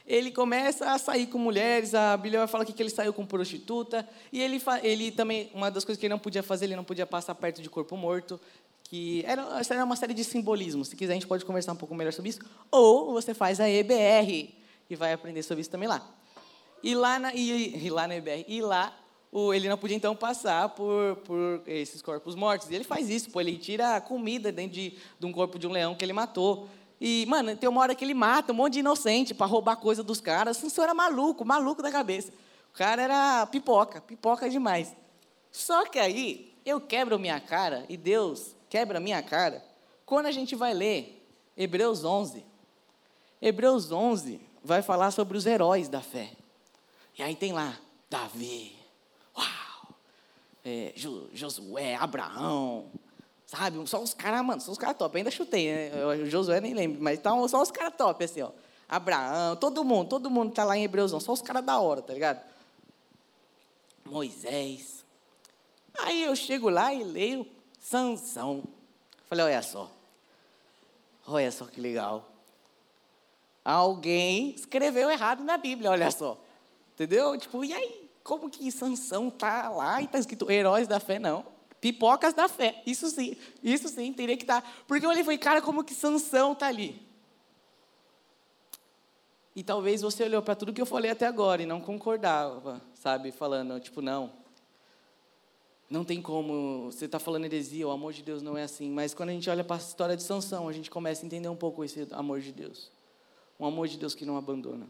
[0.07, 4.07] Ele começa a sair com mulheres, a Bíblia vai falar que ele saiu com prostituta,
[4.31, 7.05] e ele, ele também, uma das coisas que ele não podia fazer, ele não podia
[7.05, 8.39] passar perto de corpo morto,
[8.89, 10.89] que era, era uma série de simbolismos.
[10.89, 12.39] Se quiser, a gente pode conversar um pouco melhor sobre isso.
[12.71, 14.53] Ou você faz a EBR
[14.89, 16.07] e vai aprender sobre isso também lá.
[16.83, 18.95] E lá na, e, e lá na EBR, e lá
[19.31, 22.69] o, ele não podia então passar por, por esses corpos mortos.
[22.69, 25.67] E ele faz isso, pô, ele tira a comida dentro de, de um corpo de
[25.67, 26.69] um leão que ele matou.
[27.01, 30.03] E, mano, tem uma hora que ele mata um monte de inocente para roubar coisa
[30.03, 30.61] dos caras.
[30.63, 32.31] O senhor era maluco, maluco da cabeça.
[32.73, 34.95] O cara era pipoca, pipoca demais.
[35.51, 39.63] Só que aí eu quebro minha cara e Deus quebra a minha cara
[40.05, 41.25] quando a gente vai ler
[41.57, 42.45] Hebreus 11.
[43.41, 46.31] Hebreus 11 vai falar sobre os heróis da fé.
[47.17, 47.77] E aí tem lá
[48.09, 48.75] Davi,
[49.37, 49.95] uau,
[50.63, 50.93] é,
[51.33, 52.91] Josué, Abraão,
[53.45, 53.87] sabe?
[53.87, 55.17] Só os caras, mano, são os caras top.
[55.17, 56.05] ainda chutei, né?
[56.05, 58.51] O Josué nem lembro, mas tá, só os caras top, assim, ó.
[58.87, 62.01] Abraão, todo mundo, todo mundo tá lá em Hebreus 11, só os caras da hora,
[62.01, 62.41] tá ligado?
[64.03, 65.03] Moisés.
[65.97, 67.47] Aí eu chego lá e leio
[67.85, 68.63] Sansão.
[69.27, 69.91] Falei, olha só.
[71.27, 72.27] Olha só que legal.
[73.63, 76.35] Alguém escreveu errado na Bíblia, olha só.
[76.95, 77.37] Entendeu?
[77.37, 78.09] Tipo, e aí?
[78.23, 81.19] Como que Sansão tá lá e tá escrito heróis da fé?
[81.19, 81.45] Não.
[81.79, 82.81] Pipocas da fé.
[82.87, 83.37] Isso sim.
[83.61, 84.63] Isso sim, teria que estar.
[84.63, 84.67] Tá.
[84.87, 86.99] Porque eu olhei e falei, cara, como que Sansão tá ali?
[89.55, 93.31] E talvez você olhou para tudo que eu falei até agora e não concordava, sabe?
[93.31, 94.44] Falando, tipo, não.
[95.89, 98.89] Não tem como, você está falando heresia, o amor de Deus não é assim.
[98.89, 101.47] Mas quando a gente olha para a história de Sansão, a gente começa a entender
[101.47, 102.91] um pouco esse amor de Deus.
[103.59, 104.87] Um amor de Deus que não abandona.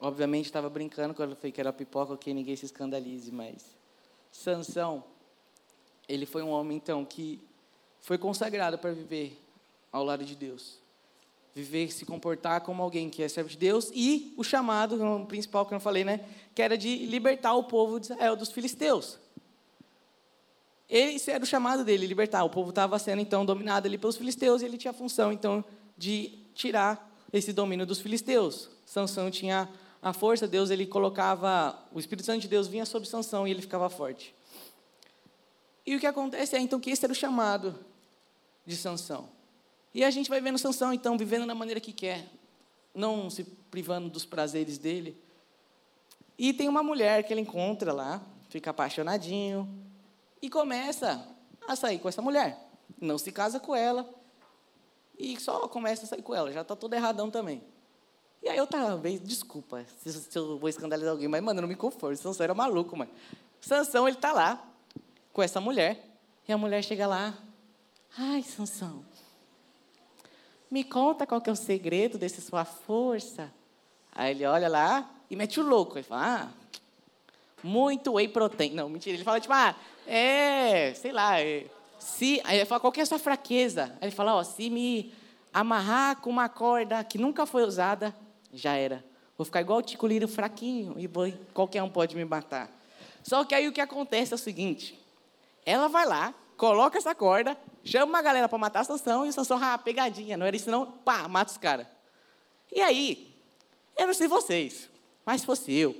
[0.00, 3.76] Obviamente estava brincando quando eu falei que era pipoca, que ninguém se escandalize, mas
[4.30, 5.04] Sansão,
[6.08, 7.42] ele foi um homem então que
[8.00, 9.42] foi consagrado para viver
[9.90, 10.78] ao lado de Deus.
[11.56, 15.64] Viver, se comportar como alguém que é servo de Deus e o chamado, o principal
[15.64, 16.20] que eu falei, né,
[16.54, 19.18] que era de libertar o povo de Israel dos filisteus.
[20.86, 22.44] Esse era o chamado dele, libertar.
[22.44, 25.64] O povo estava sendo então dominado ali pelos filisteus e ele tinha a função então
[25.96, 28.68] de tirar esse domínio dos filisteus.
[28.84, 29.66] Sansão tinha
[30.02, 33.62] a força, Deus ele colocava, o Espírito Santo de Deus vinha sobre Sansão e ele
[33.62, 34.34] ficava forte.
[35.86, 37.74] E o que acontece é então que esse era o chamado
[38.66, 39.34] de Sansão.
[39.96, 42.28] E a gente vai vendo Sansão então vivendo da maneira que quer,
[42.94, 45.18] não se privando dos prazeres dele.
[46.36, 48.20] E tem uma mulher que ele encontra lá,
[48.50, 49.66] fica apaixonadinho
[50.42, 51.26] e começa
[51.66, 52.58] a sair com essa mulher.
[53.00, 54.06] Não se casa com ela
[55.18, 56.52] e só começa a sair com ela.
[56.52, 57.64] Já está todo erradão também.
[58.42, 61.74] E aí outra vez, desculpa se, se eu vou escandalizar alguém, mas, mano, não me
[61.74, 62.18] conforto.
[62.18, 63.10] Sansão era maluco, mano.
[63.62, 64.62] Sansão, ele tá lá
[65.32, 66.04] com essa mulher.
[66.46, 67.32] E a mulher chega lá.
[68.18, 69.02] Ai, Sansão,
[70.70, 73.52] me conta qual que é o segredo dessa sua força.
[74.12, 75.96] Aí ele olha lá e mete o louco.
[75.96, 76.48] Ele fala, ah,
[77.62, 78.72] muito whey protein.
[78.72, 79.16] Não, mentira.
[79.16, 79.74] Ele fala, tipo, ah,
[80.06, 81.66] é, sei lá, é,
[81.98, 82.40] se...
[82.44, 83.84] Aí ele fala, qual que é a sua fraqueza?
[84.00, 85.12] Aí ele fala, ó, se me
[85.52, 88.14] amarrar com uma corda que nunca foi usada,
[88.52, 89.04] já era.
[89.36, 92.70] Vou ficar igual o Tico Liro, fraquinho, e vou, qualquer um pode me matar.
[93.22, 94.98] Só que aí o que acontece é o seguinte:
[95.64, 99.32] ela vai lá, coloca essa corda, chama uma galera para matar a Sansão, e o
[99.32, 101.86] Sansão, ah, pegadinha, não era isso não, pá, mata os caras.
[102.72, 103.34] E aí,
[103.96, 104.90] eu não sei vocês,
[105.24, 105.96] mas se fosse eu,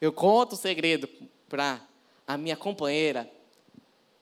[0.00, 1.08] eu conto o segredo
[1.48, 1.80] para
[2.26, 3.30] a minha companheira,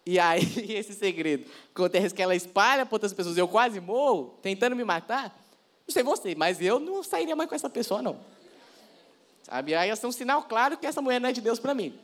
[0.04, 0.42] e aí
[0.74, 5.38] esse segredo acontece que ela espalha para outras pessoas, eu quase morro, tentando me matar,
[5.86, 8.20] não sei você, mas eu não sairia mais com essa pessoa, não.
[9.42, 9.74] Sabe?
[9.74, 11.98] Aí ser um sinal claro que essa mulher não é de Deus para mim.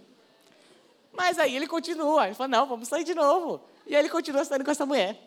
[1.19, 2.27] Mas aí ele continua.
[2.27, 3.61] Ele fala, não, vamos sair de novo.
[3.85, 5.21] E aí ele continua saindo com essa mulher.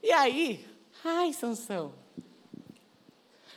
[0.00, 0.64] E aí,
[1.04, 1.92] ai, Sansão,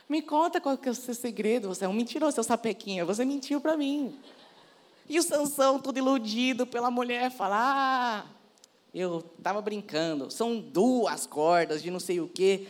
[0.08, 1.68] me conta qual que é o seu segredo.
[1.68, 3.04] Você é um mentiroso, seu sapequinha.
[3.04, 4.18] Você mentiu para mim.
[5.08, 8.26] E o Sansão, todo iludido pela mulher, fala, ah,
[8.92, 10.32] eu estava brincando.
[10.32, 12.66] São duas cordas de não sei o quê.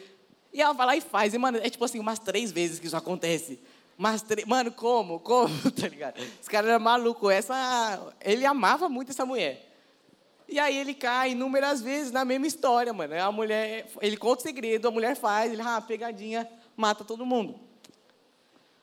[0.53, 1.33] E ela vai lá e faz.
[1.33, 3.59] E, mano, é tipo assim, umas três vezes que isso acontece.
[3.97, 5.21] Mas, mano, como?
[5.21, 5.55] Como?
[5.73, 6.19] Tá ligado?
[6.19, 7.31] Esse cara era maluco.
[7.31, 9.71] Essa, ele amava muito essa mulher.
[10.49, 13.15] E aí ele cai inúmeras vezes na mesma história, mano.
[13.21, 17.59] A mulher, ele conta o segredo, a mulher faz, ele, ah, pegadinha, mata todo mundo.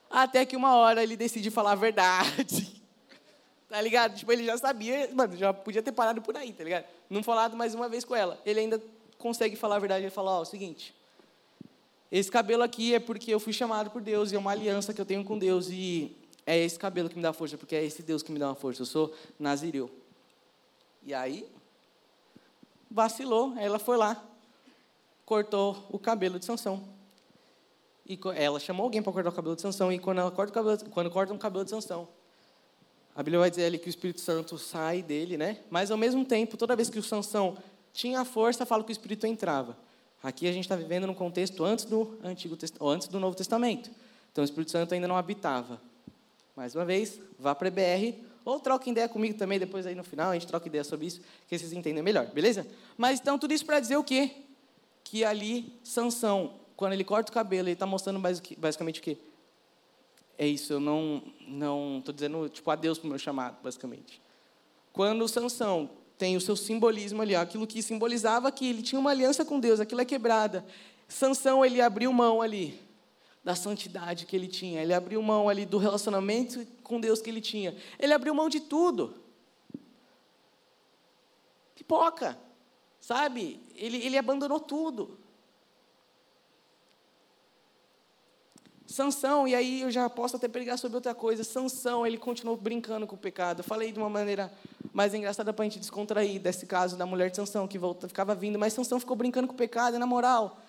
[0.10, 2.82] Até que uma hora ele decide falar a verdade.
[3.72, 4.18] Tá ligado?
[4.18, 6.84] Tipo, ele já sabia, mano, já podia ter parado por aí, tá ligado?
[7.10, 8.38] Não falado mais uma vez com ela.
[8.46, 8.84] Ele ainda
[9.18, 10.04] consegue falar a verdade.
[10.04, 10.94] Ele fala, ó, oh, é o seguinte,
[12.12, 15.00] esse cabelo aqui é porque eu fui chamado por Deus e é uma aliança que
[15.00, 18.04] eu tenho com Deus e é esse cabelo que me dá força, porque é esse
[18.04, 18.82] Deus que me dá uma força.
[18.82, 19.90] Eu sou nazireu.
[21.04, 21.48] E aí,
[22.90, 24.22] vacilou, ela foi lá,
[25.26, 26.84] cortou o cabelo de Sansão.
[28.06, 30.54] E ela chamou alguém para cortar o cabelo de Sansão e quando ela corta o
[30.54, 32.10] cabelo, quando corta cabelo de Sansão,
[33.16, 35.60] a Bíblia vai dizer ali que o Espírito Santo sai dele, né?
[35.70, 37.58] Mas ao mesmo tempo, toda vez que o Sansão
[37.94, 39.78] tinha força, fala que o Espírito entrava.
[40.24, 43.90] Aqui a gente está vivendo num contexto antes do Antigo antes do Novo Testamento.
[44.32, 45.82] Então o Espírito Santo ainda não habitava.
[46.56, 48.14] Mais uma vez, vá para a BR
[48.44, 51.22] ou troque ideia comigo também depois aí no final a gente troca ideia sobre isso,
[51.48, 52.66] que vocês entendem melhor, beleza?
[52.98, 54.32] Mas então tudo isso para dizer o quê?
[55.04, 58.20] Que ali Sansão, quando ele corta o cabelo, ele está mostrando
[58.58, 59.18] basicamente o quê?
[60.38, 64.22] É isso, eu não não estou dizendo tipo adeus para o meu chamado, basicamente.
[64.92, 65.90] Quando Sansão
[66.22, 69.80] tem o seu simbolismo ali, aquilo que simbolizava que ele tinha uma aliança com Deus,
[69.80, 70.64] aquilo é quebrada.
[71.08, 72.80] Sansão, ele abriu mão ali
[73.44, 77.42] da santidade que ele tinha, ele abriu mão ali do relacionamento com Deus que ele
[77.42, 77.76] tinha.
[77.98, 79.16] Ele abriu mão de tudo.
[81.74, 82.38] Pipoca,
[83.00, 83.60] sabe?
[83.76, 85.18] Ele, ele abandonou tudo.
[88.92, 91.44] Sansão, e aí eu já posso até pregar sobre outra coisa.
[91.44, 93.60] Sansão, ele continuou brincando com o pecado.
[93.60, 94.52] Eu falei de uma maneira
[94.94, 98.36] mais engraçada para a gente descontrair desse caso da mulher de Sansão que volta, ficava
[98.36, 100.60] vindo, mas Sansão ficou brincando com o pecado, e na moral,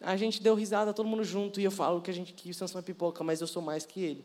[0.00, 2.78] a gente deu risada todo mundo junto e eu falo que a gente que Sansão
[2.78, 4.24] é pipoca, mas eu sou mais que ele.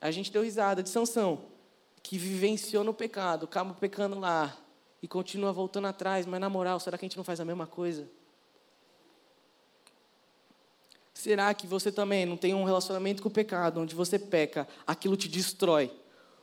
[0.00, 1.46] A gente deu risada de Sansão,
[2.02, 4.54] que vivenciou no pecado, acaba pecando lá
[5.02, 7.66] e continua voltando atrás, mas na moral, será que a gente não faz a mesma
[7.66, 8.06] coisa?
[11.14, 15.16] Será que você também não tem um relacionamento com o pecado, onde você peca, aquilo
[15.16, 15.90] te destrói?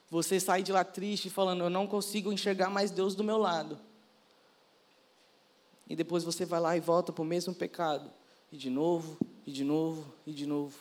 [0.09, 3.77] Você sai de lá triste, falando: Eu não consigo enxergar mais Deus do meu lado.
[5.87, 8.09] E depois você vai lá e volta para o mesmo pecado.
[8.49, 10.77] E de novo, e de novo, e de novo.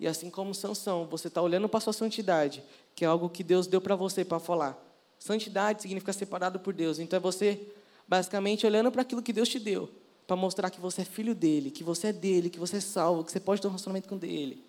[0.00, 2.62] E assim como Sansão, você está olhando para a sua santidade,
[2.94, 4.76] que é algo que Deus deu para você para falar.
[5.18, 6.98] Santidade significa separado por Deus.
[6.98, 7.60] Então é você,
[8.06, 9.90] basicamente, olhando para aquilo que Deus te deu,
[10.28, 13.24] para mostrar que você é filho dele, que você é dele, que você é salvo,
[13.24, 14.62] que você pode ter um relacionamento com dele.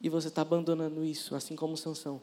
[0.00, 2.20] E você está abandonando isso, assim como Sansão.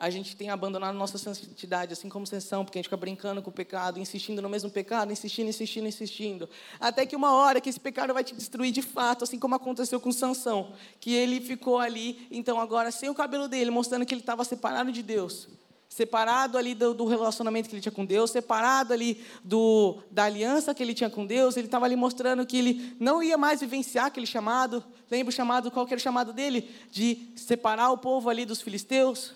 [0.00, 3.50] a gente tem abandonado nossa santidade, assim como sessão, porque a gente fica brincando com
[3.50, 6.48] o pecado, insistindo no mesmo pecado, insistindo, insistindo, insistindo.
[6.78, 9.98] Até que uma hora que esse pecado vai te destruir de fato, assim como aconteceu
[10.00, 14.20] com Sansão, que ele ficou ali, então agora sem o cabelo dele, mostrando que ele
[14.20, 15.48] estava separado de Deus.
[15.88, 20.74] Separado ali do, do, relacionamento que ele tinha com Deus, separado ali do, da aliança
[20.74, 24.06] que ele tinha com Deus, ele estava ali mostrando que ele não ia mais vivenciar
[24.06, 24.84] aquele chamado.
[25.10, 26.70] Lembra o chamado, qual que era o chamado dele?
[26.90, 29.32] De separar o povo ali dos filisteus,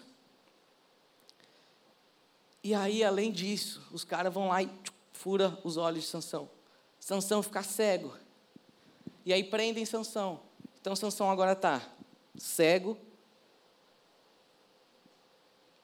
[2.65, 4.71] e aí, além disso, os caras vão lá e
[5.13, 6.49] fura os olhos de Sansão.
[7.01, 8.15] Sansão fica cego.
[9.27, 10.41] E aí prendem Sansão.
[10.81, 11.83] Então Sansão agora está
[12.37, 12.97] cego,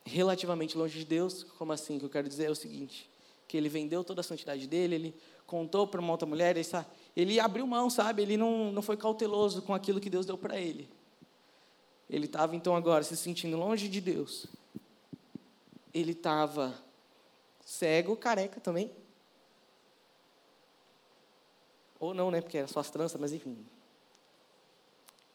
[0.09, 1.45] relativamente longe de Deus.
[1.59, 1.97] Como assim?
[1.97, 3.09] O que eu quero dizer é o seguinte:
[3.47, 5.15] que ele vendeu toda a santidade dele, ele
[5.47, 6.67] contou para uma outra mulher, ele,
[7.17, 8.23] ele abriu mão, sabe?
[8.23, 10.89] Ele não, não foi cauteloso com aquilo que Deus deu para ele.
[12.09, 14.49] Ele estava então agora se sentindo longe de Deus
[15.93, 16.75] ele estava
[17.65, 18.93] cego, careca também.
[21.99, 22.41] Ou não, né?
[22.41, 23.67] Porque era só as tranças, mas enfim.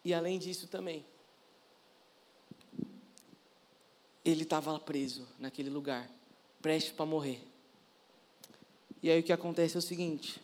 [0.04, 1.06] E além disso também,
[4.24, 6.10] ele estava preso naquele lugar,
[6.62, 7.42] prestes para morrer.
[9.02, 10.42] E aí o que acontece é o seguinte: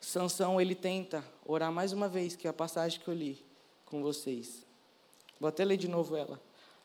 [0.00, 3.44] Sansão ele tenta orar mais uma vez, que é a passagem que eu li
[3.84, 4.64] com vocês.
[5.38, 6.40] Vou até ler de novo ela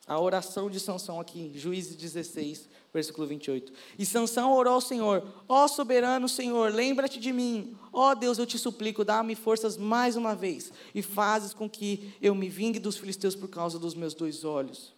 [0.07, 3.71] a oração de Sansão aqui, Juízes 16, versículo 28.
[3.97, 7.77] E Sansão orou ao Senhor: Ó soberano Senhor, lembra-te de mim.
[7.93, 12.33] Ó Deus, eu te suplico, dá-me forças mais uma vez e fazes com que eu
[12.33, 14.93] me vingue dos filisteus por causa dos meus dois olhos.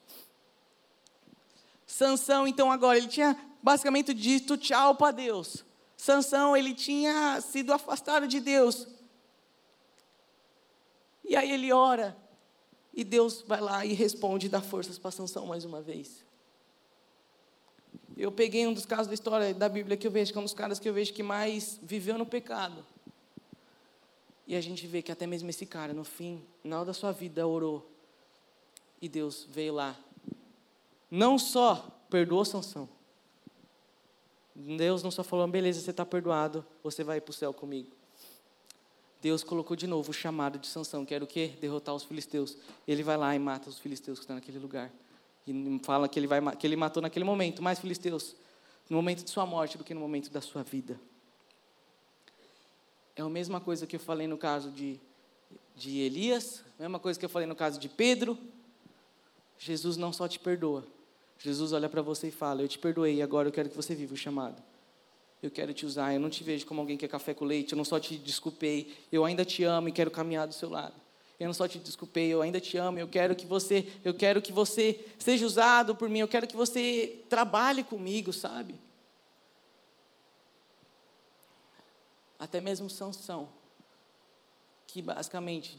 [1.94, 5.64] Sansão, então, agora, ele tinha basicamente dito tchau para Deus.
[5.96, 8.88] Sansão, ele tinha sido afastado de Deus.
[11.24, 12.18] E aí ele ora,
[12.96, 16.26] e Deus vai lá e responde dá forças para Sansão mais uma vez.
[18.18, 20.46] Eu peguei um dos casos da história da Bíblia que eu vejo, que é um
[20.46, 22.84] dos caras que eu vejo que mais viveu no pecado.
[24.48, 27.12] E a gente vê que até mesmo esse cara, no fim, na hora da sua
[27.12, 27.88] vida, orou.
[29.00, 29.96] E Deus veio lá.
[31.16, 31.76] Não só
[32.10, 32.90] perdoou Sansão.
[34.56, 37.92] Deus não só falou, beleza, você está perdoado, você vai para o céu comigo.
[39.22, 41.54] Deus colocou de novo o chamado de Sansão, que era o quê?
[41.62, 42.58] Derrotar os filisteus.
[42.88, 44.92] Ele vai lá e mata os filisteus que estão naquele lugar.
[45.46, 48.36] E fala que ele, vai, que ele matou naquele momento mais filisteus,
[48.90, 51.00] no momento de sua morte, do que no momento da sua vida.
[53.16, 55.00] É a mesma coisa que eu falei no caso de,
[55.76, 58.36] de Elias, a mesma coisa que eu falei no caso de Pedro.
[59.60, 60.84] Jesus não só te perdoa,
[61.40, 64.14] Jesus olha para você e fala: Eu te perdoei, agora eu quero que você viva
[64.14, 64.62] o chamado
[65.44, 66.14] eu quero te usar.
[66.14, 67.74] Eu não te vejo como alguém que é café com leite.
[67.74, 70.96] Eu não só te desculpei, eu ainda te amo e quero caminhar do seu lado.
[71.38, 72.98] Eu não só te desculpei, eu ainda te amo.
[72.98, 76.20] Eu quero que você, eu quero que você seja usado por mim.
[76.20, 78.80] Eu quero que você trabalhe comigo, sabe?
[82.40, 83.50] Até mesmo Sansão,
[84.88, 85.78] que basicamente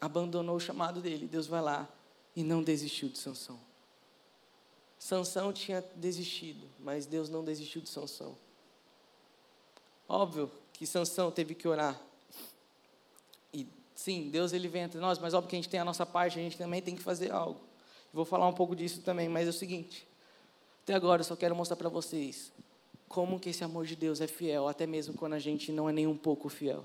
[0.00, 1.28] abandonou o chamado dele.
[1.28, 1.88] Deus vai lá
[2.34, 3.69] e não desistiu de Sansão.
[5.00, 8.36] Sansão tinha desistido, mas Deus não desistiu de Sansão.
[10.06, 11.98] Óbvio que Sansão teve que orar.
[13.52, 16.04] E sim, Deus ele vem entre nós, mas óbvio que a gente tem a nossa
[16.04, 17.58] parte, a gente também tem que fazer algo.
[18.12, 20.06] Vou falar um pouco disso também, mas é o seguinte.
[20.82, 22.52] Até agora eu só quero mostrar para vocês
[23.08, 25.92] como que esse amor de Deus é fiel, até mesmo quando a gente não é
[25.92, 26.84] nem um pouco fiel.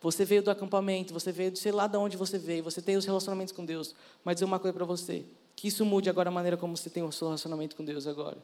[0.00, 2.96] Você veio do acampamento, você veio de sei lá de onde você veio, você tem
[2.96, 3.94] os relacionamentos com Deus,
[4.24, 5.24] mas dizer uma coisa para você,
[5.56, 8.38] que isso mude agora a maneira como você tem o seu relacionamento com Deus agora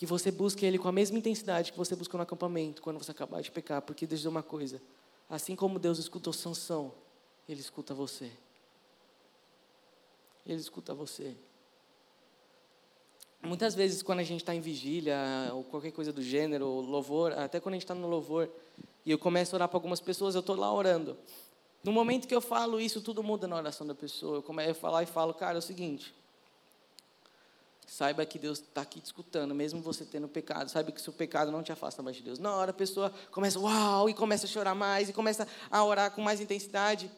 [0.00, 3.10] que você busque Ele com a mesma intensidade que você buscou no acampamento, quando você
[3.10, 4.80] acabar de pecar, porque Deus diz uma coisa:
[5.28, 6.90] assim como Deus escutou Sansão,
[7.46, 8.32] Ele escuta você.
[10.46, 11.36] Ele escuta você.
[13.42, 15.18] Muitas vezes, quando a gente está em vigília,
[15.52, 18.50] ou qualquer coisa do gênero, ou louvor, até quando a gente está no louvor,
[19.04, 21.18] e eu começo a orar para algumas pessoas, eu estou lá orando.
[21.82, 24.38] No momento que eu falo isso, tudo muda na oração da pessoa.
[24.38, 26.14] Eu começo a falar e falo, cara, é o seguinte:
[27.86, 30.68] saiba que Deus está aqui te escutando, mesmo você tendo pecado.
[30.70, 32.38] Saiba que seu pecado não te afasta mais de Deus.
[32.38, 36.10] Na hora a pessoa começa, uau, e começa a chorar mais, e começa a orar
[36.10, 37.10] com mais intensidade.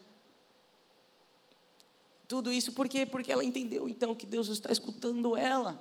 [2.27, 3.05] Tudo isso por quê?
[3.05, 5.77] Porque ela entendeu então que Deus está escutando ela.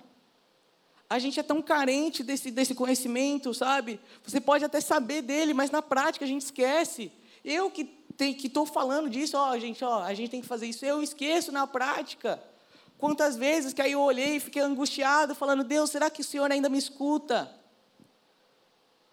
[1.09, 4.01] A gente é tão carente desse, desse conhecimento, sabe?
[4.25, 7.13] Você pode até saber dele, mas na prática a gente esquece.
[7.45, 7.85] Eu que
[8.19, 11.67] estou falando disso, ó, gente, ó, a gente tem que fazer isso, eu esqueço na
[11.67, 12.43] prática.
[12.99, 16.51] Quantas vezes que aí eu olhei e fiquei angustiado, falando, Deus, será que o Senhor
[16.51, 17.53] ainda me escuta?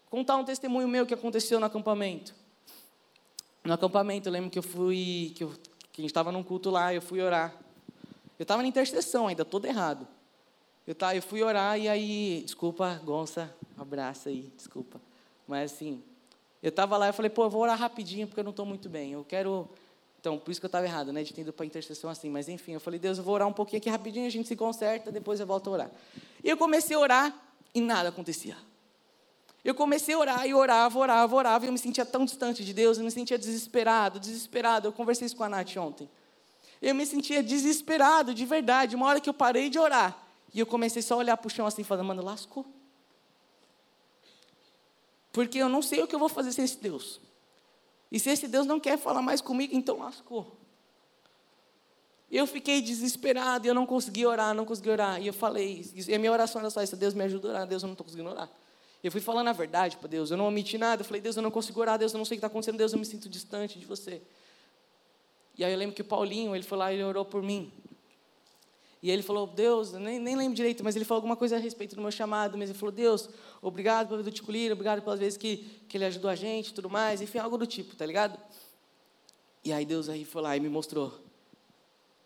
[0.08, 2.34] Contar um testemunho meu que aconteceu no acampamento.
[3.64, 5.50] No acampamento, eu lembro que eu fui, que, eu,
[5.92, 7.54] que a gente estava num culto lá, eu fui orar.
[8.38, 10.06] Eu estava na intercessão ainda, todo errado.
[10.86, 15.00] Eu, tá, eu fui orar e aí, desculpa, Gonça, abraço aí, desculpa.
[15.46, 16.02] Mas assim,
[16.62, 18.88] eu estava lá e falei, pô, eu vou orar rapidinho porque eu não estou muito
[18.88, 19.12] bem.
[19.12, 19.68] Eu quero.
[20.20, 22.28] Então, por isso que eu estava errado, né, de ter ido para intercessão assim.
[22.28, 24.56] Mas enfim, eu falei, Deus, eu vou orar um pouquinho aqui rapidinho, a gente se
[24.56, 25.90] conserta, depois eu volto a orar.
[26.44, 27.34] E eu comecei a orar
[27.74, 28.56] e nada acontecia.
[29.64, 32.72] Eu comecei a orar e orava, orava, orava, e eu me sentia tão distante de
[32.74, 34.88] Deus, eu me sentia desesperado, desesperado.
[34.88, 36.08] Eu conversei isso com a Nath ontem.
[36.80, 38.96] Eu me sentia desesperado, de verdade.
[38.96, 40.18] Uma hora que eu parei de orar,
[40.52, 42.66] e eu comecei só a olhar para o chão assim, falando, mano, lascou.
[45.32, 47.20] Porque eu não sei o que eu vou fazer sem esse Deus.
[48.10, 50.56] E se esse Deus não quer falar mais comigo, então lascou.
[52.30, 55.20] Eu fiquei desesperado, eu não consegui orar, não consegui orar.
[55.20, 57.66] E eu falei, e a minha oração era só isso, Deus me ajuda a orar,
[57.66, 58.48] Deus eu não estou conseguindo orar.
[59.02, 61.42] Eu fui falando a verdade para Deus, eu não omiti nada, eu falei, Deus eu
[61.42, 63.28] não consigo orar, Deus eu não sei o que está acontecendo, Deus eu me sinto
[63.28, 64.22] distante de você.
[65.56, 67.72] E aí eu lembro que o Paulinho, ele foi lá e orou por mim.
[69.02, 71.96] E ele falou, Deus, nem, nem lembro direito, mas ele falou alguma coisa a respeito
[71.96, 73.30] do meu chamado, mas ele falou, Deus,
[73.62, 76.90] obrigado pelo do Tico Lira, obrigado pelas vezes que, que ele ajudou a gente tudo
[76.90, 78.38] mais, enfim, algo do tipo, tá ligado?
[79.64, 81.12] E aí Deus aí foi lá e me mostrou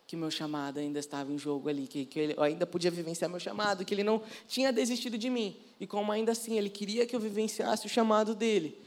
[0.07, 3.31] que meu chamado ainda estava em jogo ali, que, que ele, eu ainda podia vivenciar
[3.31, 7.07] meu chamado, que ele não tinha desistido de mim, e como ainda assim ele queria
[7.07, 8.81] que eu vivenciasse o chamado dele.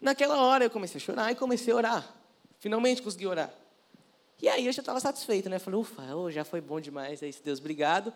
[0.00, 2.14] Naquela hora eu comecei a chorar e comecei a orar.
[2.58, 3.54] Finalmente consegui orar.
[4.40, 5.58] E aí eu já estava satisfeito, né?
[5.58, 8.12] Falei, ufa, oh, já foi bom demais, é isso, Deus, obrigado.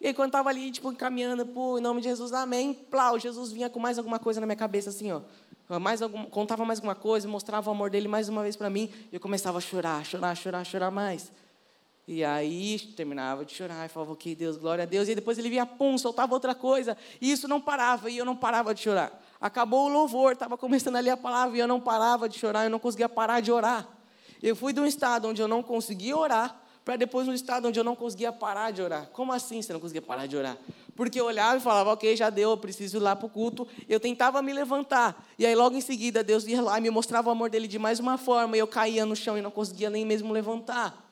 [0.00, 3.50] E aí quando estava ali, tipo, caminhando, pô, em nome de Jesus, amém, plau, Jesus
[3.50, 5.20] vinha com mais alguma coisa na minha cabeça, assim, ó.
[5.80, 8.92] Mais algum, contava mais alguma coisa, mostrava o amor dele mais uma vez para mim,
[9.10, 11.32] e eu começava a chorar, chorar, chorar, chorar mais.
[12.06, 15.08] E aí terminava de chorar e falava, ok, Deus, glória a Deus.
[15.08, 16.96] E depois ele vinha, pum, soltava outra coisa.
[17.20, 19.20] E isso não parava, e eu não parava de chorar.
[19.40, 22.70] Acabou o louvor, estava começando ali a palavra, e eu não parava de chorar, eu
[22.70, 23.88] não conseguia parar de orar.
[24.42, 27.80] Eu fui de um estado onde eu não conseguia orar, para depois um estado onde
[27.80, 29.08] eu não conseguia parar de orar.
[29.12, 30.56] Como assim você não conseguia parar de orar?
[30.94, 33.66] Porque eu olhava e falava, ok, já deu, eu preciso ir lá para o culto.
[33.88, 35.26] Eu tentava me levantar.
[35.36, 37.76] E aí logo em seguida Deus ia lá e me mostrava o amor dele de
[37.76, 38.56] mais uma forma.
[38.56, 41.04] E eu caía no chão e não conseguia nem mesmo levantar.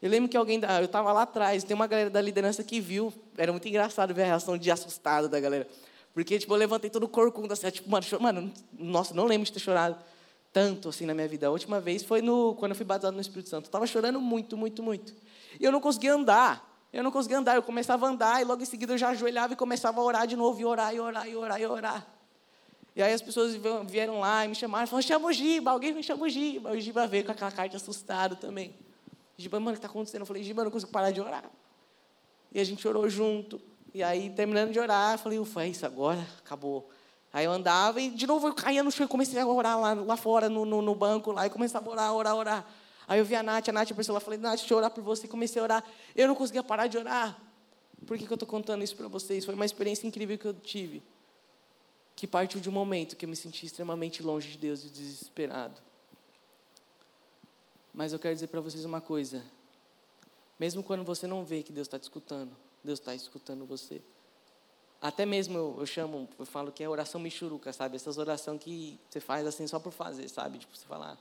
[0.00, 3.12] Eu lembro que alguém, eu estava lá atrás, tem uma galera da liderança que viu.
[3.36, 5.66] Era muito engraçado ver a reação de assustado da galera.
[6.14, 9.52] Porque, tipo, eu levantei todo o corcunda, assim, tipo, mano, mano, nossa, não lembro de
[9.52, 9.96] ter chorado
[10.56, 11.48] tanto assim na minha vida.
[11.48, 13.64] A última vez foi no, quando eu fui batizado no Espírito Santo.
[13.64, 15.14] Eu estava chorando muito, muito, muito.
[15.60, 16.88] E eu não conseguia andar.
[16.90, 17.56] Eu não conseguia andar.
[17.56, 20.26] Eu começava a andar e logo em seguida eu já ajoelhava e começava a orar
[20.26, 22.06] de novo, e orar, e orar, e orar, e orar.
[22.94, 23.54] E aí as pessoas
[23.86, 26.70] vieram lá e me chamaram, falaram, chama o Giba, alguém me chama o Giba.
[26.70, 28.74] O Giba veio com aquela cara de assustado também.
[29.36, 30.22] Giba, mano, o que está acontecendo?
[30.22, 31.44] Eu falei, Giba, eu não consigo parar de orar.
[32.50, 33.60] E a gente orou junto.
[33.92, 36.88] E aí, terminando de orar, eu falei, ufa, é isso agora, acabou.
[37.36, 39.92] Aí eu andava e de novo eu caía no chão e comecei a orar lá,
[39.92, 42.66] lá fora, no, no, no, banco, lá, e começava a orar, orar, orar.
[43.06, 45.04] Aí eu vi a Nath, a Nath apareceu lá, falei, Nath, deixa eu orar por
[45.04, 45.84] você, comecei a orar.
[46.14, 47.38] Eu não conseguia parar de orar.
[48.06, 49.44] Por que, que eu estou contando isso para vocês?
[49.44, 51.02] Foi uma experiência incrível que eu tive.
[52.14, 55.78] Que partiu de um momento que eu me senti extremamente longe de Deus e desesperado.
[57.92, 59.44] Mas eu quero dizer para vocês uma coisa.
[60.58, 64.00] Mesmo quando você não vê que Deus está te escutando, Deus está escutando você.
[65.00, 67.96] Até mesmo eu, eu, chamo, eu falo que é oração michuruca, sabe?
[67.96, 70.58] Essas orações que você faz assim só por fazer, sabe?
[70.58, 71.18] Tipo, você falar.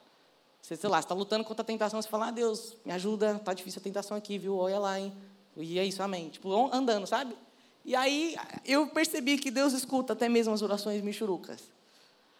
[0.61, 3.53] Você, sei lá, está lutando contra a tentação, você fala, ah, Deus, me ajuda, tá
[3.53, 4.57] difícil a tentação aqui, viu?
[4.57, 5.13] Olha lá, hein?
[5.55, 6.29] E é isso, amém.
[6.29, 7.35] Tipo, andando, sabe?
[7.83, 11.61] E aí eu percebi que Deus escuta até mesmo as orações michurucas.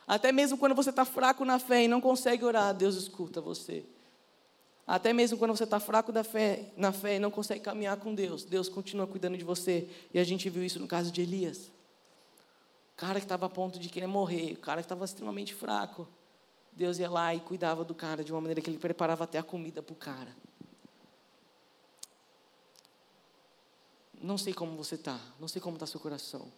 [0.08, 3.86] Até mesmo quando você está fraco na fé e não consegue orar, Deus escuta você.
[4.88, 8.14] Até mesmo quando você está fraco da fé, na fé e não consegue caminhar com
[8.14, 9.90] Deus, Deus continua cuidando de você.
[10.14, 11.72] E a gente viu isso no caso de Elias.
[12.94, 16.08] O cara que estava a ponto de querer morrer, o cara que estava extremamente fraco.
[16.72, 19.44] Deus ia lá e cuidava do cara de uma maneira que ele preparava até a
[19.44, 20.36] comida para o cara.
[24.22, 26.52] Não sei como você está, não sei como está seu coração.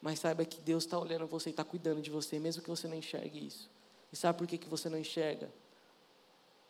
[0.00, 2.88] Mas saiba que Deus está olhando você e está cuidando de você, mesmo que você
[2.88, 3.70] não enxergue isso.
[4.12, 5.50] E sabe por que, que você não enxerga?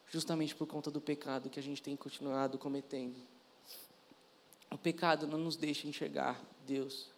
[0.09, 3.17] Justamente por conta do pecado que a gente tem continuado cometendo.
[4.71, 7.11] o pecado não nos deixa enxergar Deus.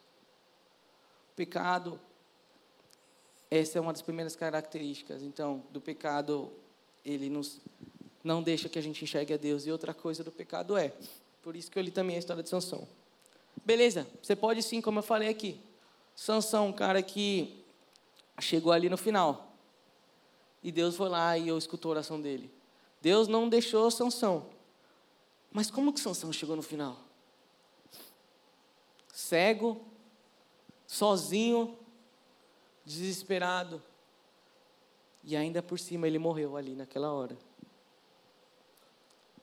[1.32, 2.00] O pecado,
[3.50, 6.52] essa é uma das primeiras características, então, do pecado,
[7.04, 7.60] ele nos
[8.22, 9.66] não deixa que a gente enxergue a Deus.
[9.66, 10.92] E outra coisa do pecado é,
[11.42, 12.86] por isso que eu li também a história de Sansão.
[13.64, 15.60] Beleza, você pode sim, como eu falei aqui.
[16.14, 17.64] Sansão, um cara que
[18.40, 19.52] chegou ali no final.
[20.62, 22.50] E Deus foi lá e eu escutou a oração dele.
[23.00, 24.46] Deus não deixou Sansão.
[25.52, 26.96] Mas como que Sansão chegou no final?
[29.12, 29.80] Cego,
[30.86, 31.76] sozinho,
[32.84, 33.82] desesperado.
[35.24, 37.36] E ainda por cima ele morreu ali naquela hora.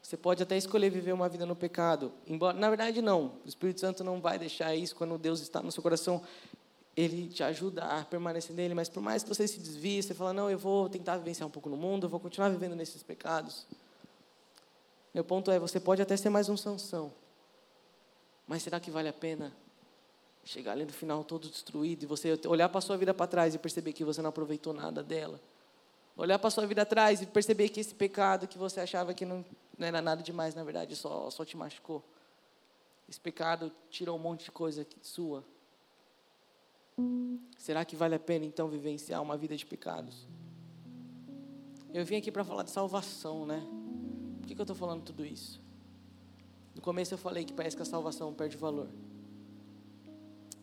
[0.02, 2.12] Você pode até escolher viver uma vida no pecado.
[2.28, 3.40] Embora, na verdade, não.
[3.44, 6.22] O Espírito Santo não vai deixar isso quando Deus está no seu coração.
[6.96, 10.32] Ele te ajuda a permanecer nele, mas por mais que você se desvie, você fala,
[10.32, 13.68] não, eu vou tentar vivenciar um pouco no mundo, eu vou continuar vivendo nesses pecados.
[15.14, 17.12] Meu ponto é, você pode até ser mais um Sansão,
[18.48, 19.52] mas será que vale a pena
[20.44, 23.56] chegar ali no final todo destruído e você olhar para a sua vida para trás
[23.56, 25.42] e perceber que você não aproveitou nada dela?
[26.16, 29.26] Olhar para a sua vida atrás e perceber que esse pecado que você achava que
[29.26, 29.44] não,
[29.78, 32.02] não era nada demais, na verdade, só, só te machucou.
[33.10, 35.44] Esse pecado tirou um monte de coisa sua.
[37.58, 40.28] Será que vale a pena então vivenciar uma vida de pecados?
[41.94, 43.66] Eu vim aqui para falar de salvação, né?
[44.40, 45.62] Por que, que eu estou falando tudo isso?
[46.76, 48.90] No começo eu falei que parece que a salvação perde valor.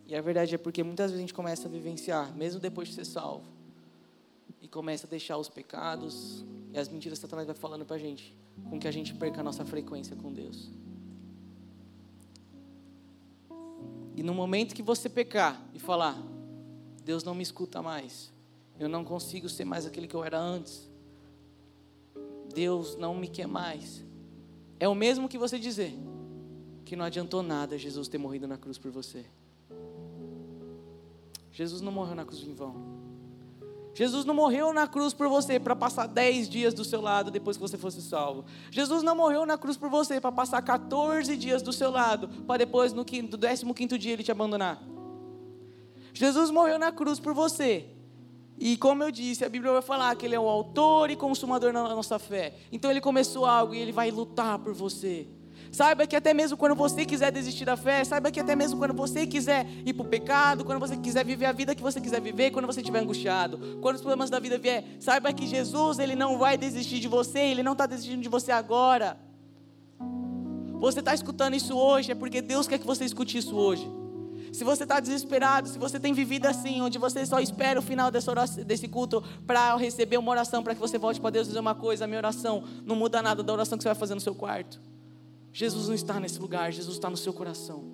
[0.07, 2.95] E a verdade é porque muitas vezes a gente começa a vivenciar, mesmo depois de
[2.95, 3.51] ser salvo,
[4.61, 7.99] e começa a deixar os pecados e as mentiras que Satanás vai falando para a
[7.99, 8.37] gente,
[8.69, 10.71] com que a gente perca a nossa frequência com Deus.
[14.15, 16.21] E no momento que você pecar e falar,
[17.05, 18.33] Deus não me escuta mais,
[18.79, 20.91] eu não consigo ser mais aquele que eu era antes,
[22.55, 24.05] Deus não me quer mais,
[24.79, 25.95] é o mesmo que você dizer
[26.85, 29.25] que não adiantou nada Jesus ter morrido na cruz por você.
[31.51, 33.02] Jesus não morreu na cruz em vão.
[33.95, 37.57] Jesus não morreu na cruz por você para passar 10 dias do seu lado depois
[37.57, 38.45] que você fosse salvo.
[38.71, 42.59] Jesus não morreu na cruz por você para passar 14 dias do seu lado para
[42.59, 43.29] depois no 15
[43.75, 44.83] 15 dia ele te abandonar.
[46.15, 47.87] Jesus morreu na cruz por você.
[48.59, 51.73] E como eu disse, a Bíblia vai falar que ele é o autor e consumador
[51.73, 52.55] da nossa fé.
[52.71, 55.27] Então ele começou algo e ele vai lutar por você.
[55.73, 58.93] Saiba que até mesmo quando você quiser desistir da fé, saiba que até mesmo quando
[58.93, 62.21] você quiser ir para o pecado, quando você quiser viver a vida que você quiser
[62.21, 66.15] viver, quando você estiver angustiado, quando os problemas da vida vier, saiba que Jesus ele
[66.15, 69.17] não vai desistir de você, ele não está desistindo de você agora.
[70.79, 73.91] Você está escutando isso hoje é porque Deus quer que você escute isso hoje.
[74.53, 78.11] Se você está desesperado, se você tem vivido assim, onde você só espera o final
[78.29, 81.75] oração, desse culto para receber uma oração, para que você volte para Deus dizer uma
[81.75, 84.35] coisa, a minha oração não muda nada da oração que você vai fazer no seu
[84.35, 84.79] quarto.
[85.53, 87.85] Jesus não está nesse lugar, Jesus está no seu coração.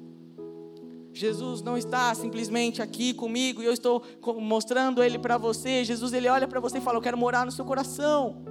[1.12, 4.02] Jesus não está simplesmente aqui comigo e eu estou
[4.36, 5.84] mostrando ele para você.
[5.84, 8.44] Jesus ele olha para você e fala: "Eu quero morar no seu coração".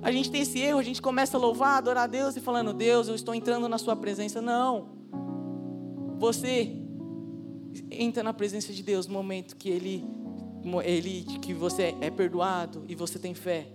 [0.00, 2.72] A gente tem esse erro, a gente começa a louvar, adorar a Deus e falando:
[2.72, 4.40] "Deus, eu estou entrando na sua presença".
[4.40, 4.90] Não.
[6.18, 6.76] Você
[7.90, 10.04] entra na presença de Deus no momento que ele
[10.84, 13.66] ele que você é perdoado e você tem fé.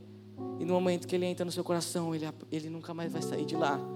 [0.60, 3.45] E no momento que ele entra no seu coração, ele ele nunca mais vai sair
[3.45, 3.95] de lá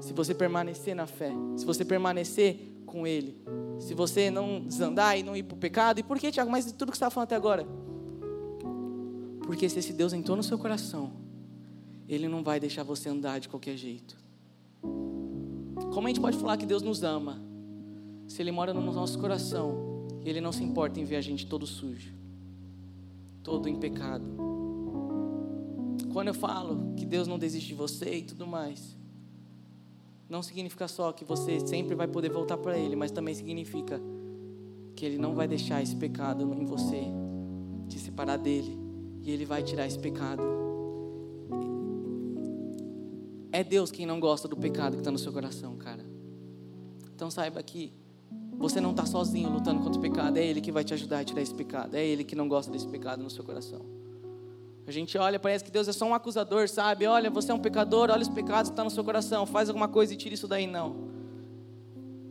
[0.00, 3.36] se você permanecer na fé, se você permanecer com Ele,
[3.78, 6.50] se você não desandar e não ir para o pecado, e por que, Tiago?
[6.50, 7.66] Mas tudo que você estava falando até agora?
[9.42, 11.12] Porque se esse Deus entrou no seu coração,
[12.08, 14.16] Ele não vai deixar você andar de qualquer jeito.
[15.92, 17.40] Como a gente pode falar que Deus nos ama,
[18.26, 21.46] se Ele mora no nosso coração e Ele não se importa em ver a gente
[21.46, 22.12] todo sujo,
[23.42, 24.24] todo em pecado?
[26.12, 28.97] Quando eu falo que Deus não desiste de você e tudo mais,
[30.28, 34.00] não significa só que você sempre vai poder voltar para Ele, mas também significa
[34.94, 37.04] que Ele não vai deixar esse pecado em você
[37.88, 38.78] te separar dele
[39.22, 40.42] e Ele vai tirar esse pecado.
[43.50, 46.04] É Deus quem não gosta do pecado que está no seu coração, cara.
[47.14, 47.92] Então saiba que
[48.58, 51.24] você não está sozinho lutando contra o pecado, é Ele que vai te ajudar a
[51.24, 53.97] tirar esse pecado, é Ele que não gosta desse pecado no seu coração.
[54.88, 57.06] A gente olha, parece que Deus é só um acusador, sabe?
[57.06, 59.86] Olha, você é um pecador, olha os pecados que estão no seu coração, faz alguma
[59.86, 61.10] coisa e tira isso daí, não.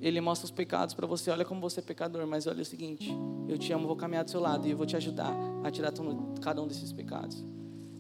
[0.01, 3.16] Ele mostra os pecados para você, olha como você é pecador, mas olha o seguinte:
[3.47, 5.32] eu te amo, vou caminhar do seu lado e eu vou te ajudar
[5.64, 5.93] a tirar
[6.41, 7.45] cada um desses pecados.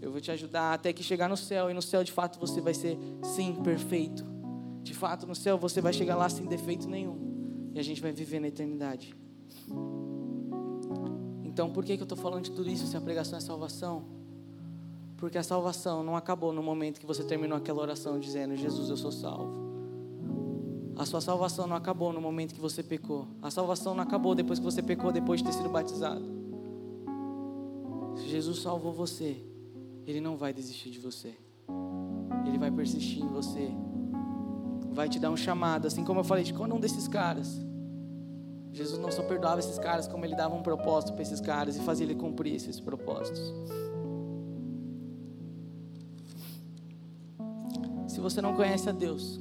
[0.01, 2.59] Eu vou te ajudar até que chegar no céu, e no céu de fato você
[2.59, 4.25] vai ser, sim, perfeito.
[4.81, 8.11] De fato, no céu você vai chegar lá sem defeito nenhum, e a gente vai
[8.11, 9.15] viver na eternidade.
[11.43, 14.16] Então, por que, que eu estou falando de tudo isso se a pregação é salvação?
[15.17, 18.97] Porque a salvação não acabou no momento que você terminou aquela oração dizendo: Jesus, eu
[18.97, 19.67] sou salvo.
[20.95, 23.27] A sua salvação não acabou no momento que você pecou.
[23.41, 26.25] A salvação não acabou depois que você pecou, depois de ter sido batizado.
[28.15, 29.37] Se Jesus salvou você,
[30.05, 31.35] Ele não vai desistir de você.
[32.45, 33.71] Ele vai persistir em você.
[34.91, 37.59] Vai te dar um chamado, assim como eu falei de quando um desses caras.
[38.71, 41.79] Jesus não só perdoava esses caras, como ele dava um propósito para esses caras e
[41.81, 43.53] fazia ele cumprir esses propósitos.
[48.17, 49.39] Se você não conhece a Deus,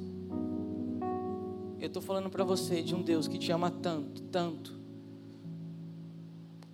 [1.81, 4.79] eu estou falando para você de um Deus que te ama tanto, tanto,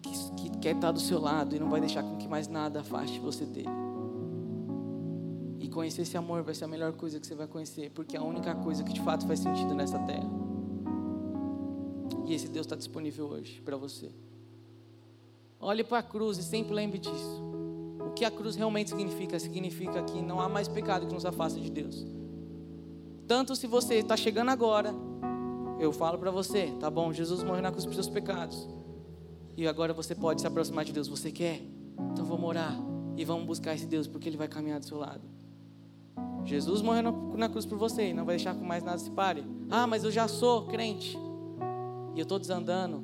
[0.03, 0.11] que,
[0.50, 3.20] que quer estar do seu lado e não vai deixar com que mais nada afaste
[3.20, 3.68] você dele.
[5.61, 8.18] E conhecer esse amor vai ser a melhor coisa que você vai conhecer, porque é
[8.18, 10.28] a única coisa que de fato faz sentido nessa terra.
[12.26, 14.11] E esse Deus está disponível hoje para você.
[15.61, 17.51] Olhe para a cruz e sempre lembre disso.
[18.12, 19.40] O que a cruz realmente significa?
[19.40, 22.06] Significa que não há mais pecado que nos afasta de Deus.
[23.26, 24.94] Tanto se você está chegando agora,
[25.80, 28.68] eu falo para você, tá bom, Jesus morreu na cruz por seus pecados.
[29.56, 31.08] E agora você pode se aproximar de Deus.
[31.08, 31.62] Você quer?
[32.12, 32.78] Então vamos orar
[33.16, 35.22] e vamos buscar esse Deus, porque Ele vai caminhar do seu lado.
[36.44, 39.42] Jesus morreu na cruz por você e não vai deixar que mais nada se pare.
[39.70, 41.16] Ah, mas eu já sou crente.
[42.14, 43.02] E eu estou desandando,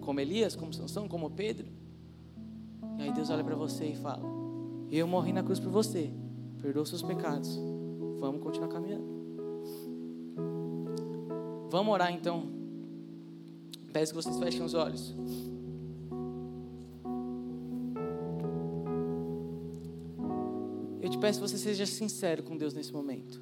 [0.00, 1.83] como Elias, como Sansão, como Pedro.
[2.98, 4.22] E aí Deus olha para você e fala:
[4.90, 6.12] Eu morri na cruz por você,
[6.60, 7.58] perdoa seus pecados.
[8.18, 9.04] Vamos continuar caminhando.
[11.70, 12.48] Vamos orar então.
[13.92, 15.14] Peço que vocês fechem os olhos.
[21.00, 23.40] Eu te peço que você seja sincero com Deus nesse momento.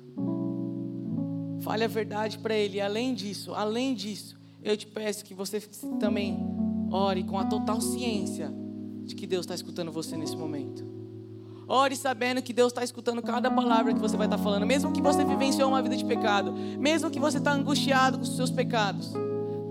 [1.60, 2.80] Fale a verdade para Ele.
[2.80, 5.60] Além disso, além disso, eu te peço que você
[6.00, 6.38] também
[6.90, 8.52] ore com a total ciência
[9.04, 10.84] de que Deus está escutando você nesse momento.
[11.68, 14.92] Ore sabendo que Deus está escutando cada palavra que você vai estar tá falando, mesmo
[14.92, 18.50] que você vivenciou uma vida de pecado, mesmo que você está angustiado com os seus
[18.50, 19.12] pecados.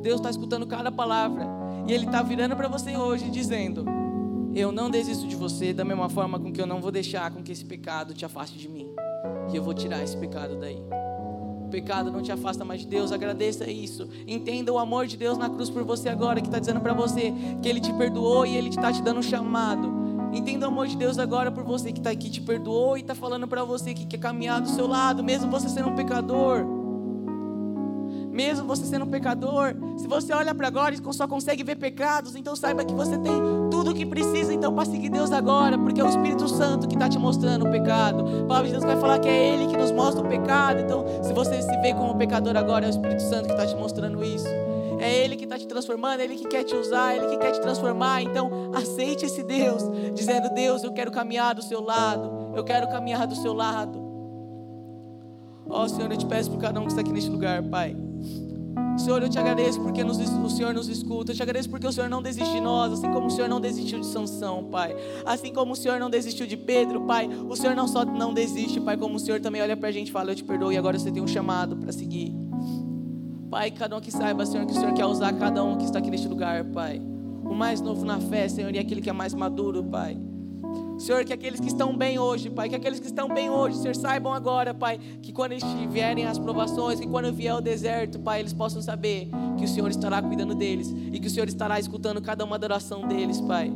[0.02, 1.46] Deus está escutando cada palavra
[1.88, 3.86] e Ele está virando para você hoje dizendo:
[4.56, 7.44] Eu não desisto de você, da mesma forma com que eu não vou deixar com
[7.44, 8.94] que esse pecado te afaste de mim,
[9.52, 10.82] e eu vou tirar esse pecado daí.
[11.72, 14.07] Pecado não te afasta mais de Deus, agradeça isso.
[14.28, 17.34] Entenda o amor de Deus na cruz por você agora, que está dizendo para você
[17.61, 20.01] que Ele te perdoou e Ele está te dando um chamado
[20.34, 23.13] Entenda o amor de Deus agora por você que está aqui, te perdoou e está
[23.13, 26.65] falando para você que quer caminhar do seu lado, mesmo você sendo um pecador.
[28.32, 32.34] Mesmo você sendo um pecador, se você olha para agora e só consegue ver pecados,
[32.34, 33.34] então saiba que você tem
[33.82, 36.94] tudo o que precisa então para seguir Deus agora, porque é o Espírito Santo que
[36.94, 38.24] está te mostrando o pecado.
[38.44, 40.80] A palavra de Deus vai falar que é Ele que nos mostra o pecado.
[40.80, 43.76] Então, se você se vê como pecador agora, é o Espírito Santo que está te
[43.76, 44.48] mostrando isso.
[45.00, 47.38] É Ele que está te transformando, é Ele que quer te usar, é Ele que
[47.38, 48.22] quer te transformar.
[48.22, 49.82] Então, aceite esse Deus,
[50.14, 54.00] dizendo: Deus, eu quero caminhar do seu lado, eu quero caminhar do seu lado.
[55.68, 58.11] Ó oh, Senhor, eu te peço por cada um que está aqui neste lugar, Pai.
[59.02, 61.32] Senhor, eu te agradeço porque nos, o Senhor nos escuta.
[61.32, 63.60] Eu te agradeço porque o Senhor não desiste de nós, assim como o Senhor não
[63.60, 64.95] desistiu de Sansão, Pai.
[65.26, 67.28] Assim como o Senhor não desistiu de Pedro, Pai.
[67.28, 70.10] O Senhor não só não desiste, Pai, como o Senhor também olha para a gente
[70.10, 72.34] e fala: Eu te perdoo e agora você tem um chamado para seguir.
[73.49, 75.99] Pai, cada um que saiba, Senhor, que o Senhor quer usar cada um que está
[75.99, 77.02] aqui neste lugar, Pai.
[77.43, 80.18] O mais novo na fé, Senhor, e aquele que é mais maduro, Pai.
[81.02, 83.95] Senhor, que aqueles que estão bem hoje, Pai, que aqueles que estão bem hoje, Senhor,
[83.95, 85.56] saibam agora, Pai, que quando
[85.89, 89.28] vierem as provações, que quando vier o deserto, Pai, eles possam saber
[89.58, 92.68] que o Senhor estará cuidando deles e que o Senhor estará escutando cada uma da
[92.68, 93.74] oração deles, Pai.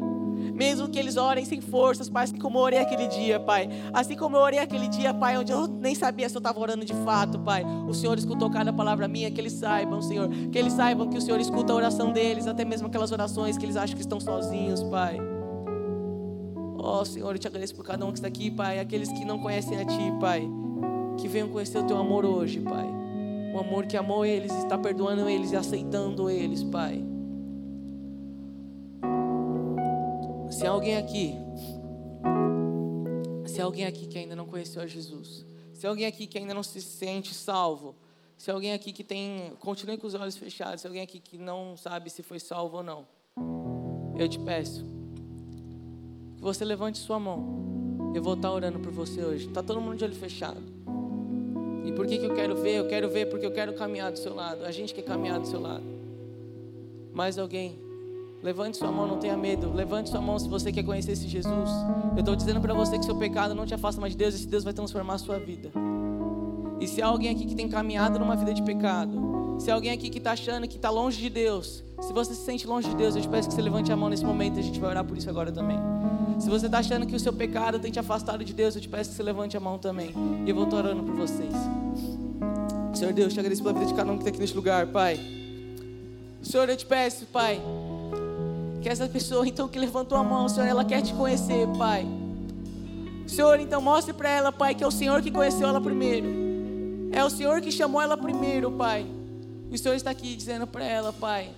[0.53, 3.69] Mesmo que eles orem sem forças, Pai, assim como eu orei aquele dia, Pai.
[3.91, 6.85] Assim como eu orei aquele dia, Pai, onde eu nem sabia se eu estava orando
[6.85, 7.65] de fato, Pai.
[7.87, 10.29] O Senhor escutou cada palavra minha, que eles saibam, Senhor.
[10.51, 13.65] Que eles saibam que o Senhor escuta a oração deles, até mesmo aquelas orações que
[13.65, 15.34] eles acham que estão sozinhos, Pai.
[16.85, 18.79] Ó oh, Senhor, eu te agradeço por cada um que está aqui, Pai.
[18.79, 20.47] Aqueles que não conhecem a Ti, Pai.
[21.19, 22.85] Que venham conhecer o Teu amor hoje, Pai.
[23.55, 27.03] O amor que amou eles, está perdoando eles e aceitando eles, Pai.
[30.51, 31.33] Se alguém aqui,
[33.47, 36.61] se alguém aqui que ainda não conheceu a Jesus, se alguém aqui que ainda não
[36.61, 37.95] se sente salvo,
[38.37, 41.75] se alguém aqui que tem, continue com os olhos fechados, se alguém aqui que não
[41.75, 43.07] sabe se foi salvo ou não,
[44.19, 44.94] eu te peço
[46.45, 48.11] você levante sua mão.
[48.13, 49.47] Eu vou estar orando por você hoje.
[49.47, 50.61] Tá todo mundo de olho fechado.
[51.83, 52.75] E por que, que eu quero ver?
[52.75, 54.63] Eu quero ver porque eu quero caminhar do seu lado.
[54.63, 55.83] A gente quer caminhar do seu lado.
[57.11, 57.79] Mais alguém?
[58.43, 59.73] Levante sua mão, não tenha medo.
[59.73, 61.69] Levante sua mão se você quer conhecer esse Jesus.
[62.15, 64.35] Eu estou dizendo para você que seu pecado não te afasta mais de Deus.
[64.35, 65.71] Esse Deus vai transformar a sua vida.
[66.79, 69.91] E se há alguém aqui que tem caminhado numa vida de pecado, se há alguém
[69.91, 72.95] aqui que está achando que está longe de Deus, se você se sente longe de
[72.95, 74.59] Deus, eu te peço que você levante a mão nesse momento.
[74.59, 75.79] A gente vai orar por isso agora também.
[76.39, 78.89] Se você está achando que o seu pecado tem te afastado de Deus, eu te
[78.89, 80.13] peço que você levante a mão também.
[80.45, 81.53] E eu vou estar orando por vocês.
[82.93, 85.19] Senhor, Deus, te agradeço pela vida de cada um que está aqui neste lugar, Pai.
[86.41, 87.61] Senhor, eu te peço, Pai,
[88.81, 92.05] que essa pessoa, então, que levantou a mão, Senhor, ela quer te conhecer, Pai.
[93.27, 96.27] Senhor, então, mostre para ela, Pai, que é o Senhor que conheceu ela primeiro.
[97.11, 99.05] É o Senhor que chamou ela primeiro, Pai.
[99.71, 101.49] O Senhor está aqui dizendo para ela, Pai,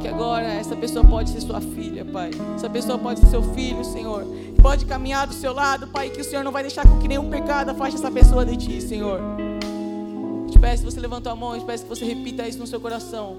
[0.00, 2.30] que agora essa pessoa pode ser sua filha, Pai.
[2.54, 4.24] Essa pessoa pode ser seu filho, Senhor.
[4.62, 7.70] Pode caminhar do seu lado, Pai, que o Senhor não vai deixar que nenhum pecado
[7.70, 9.20] afaste essa pessoa de ti, Senhor.
[9.20, 12.58] Eu te peço que você levantou a mão, eu te peço que você repita isso
[12.58, 13.36] no seu coração.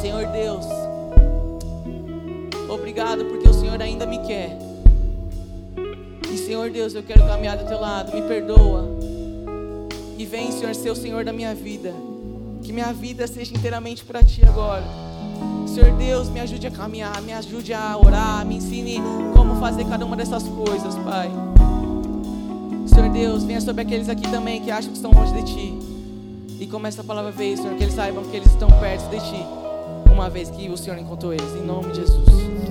[0.00, 0.64] Senhor Deus,
[2.68, 4.56] obrigado porque o Senhor ainda me quer.
[6.32, 8.88] E Senhor Deus, eu quero caminhar do teu lado, me perdoa.
[10.16, 11.92] E vem, Senhor, ser o Senhor da minha vida.
[12.62, 15.07] Que minha vida seja inteiramente para ti agora.
[15.66, 19.00] Senhor Deus, me ajude a caminhar, me ajude a orar, me ensine
[19.34, 21.30] como fazer cada uma dessas coisas, Pai.
[22.86, 25.78] Senhor Deus, venha sobre aqueles aqui também que acham que estão longe de Ti.
[26.60, 29.46] E como essa palavra veio, Senhor, que eles saibam que eles estão perto de Ti.
[30.12, 31.54] Uma vez que o Senhor encontrou eles.
[31.54, 32.67] Em nome de Jesus.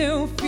[0.00, 0.39] to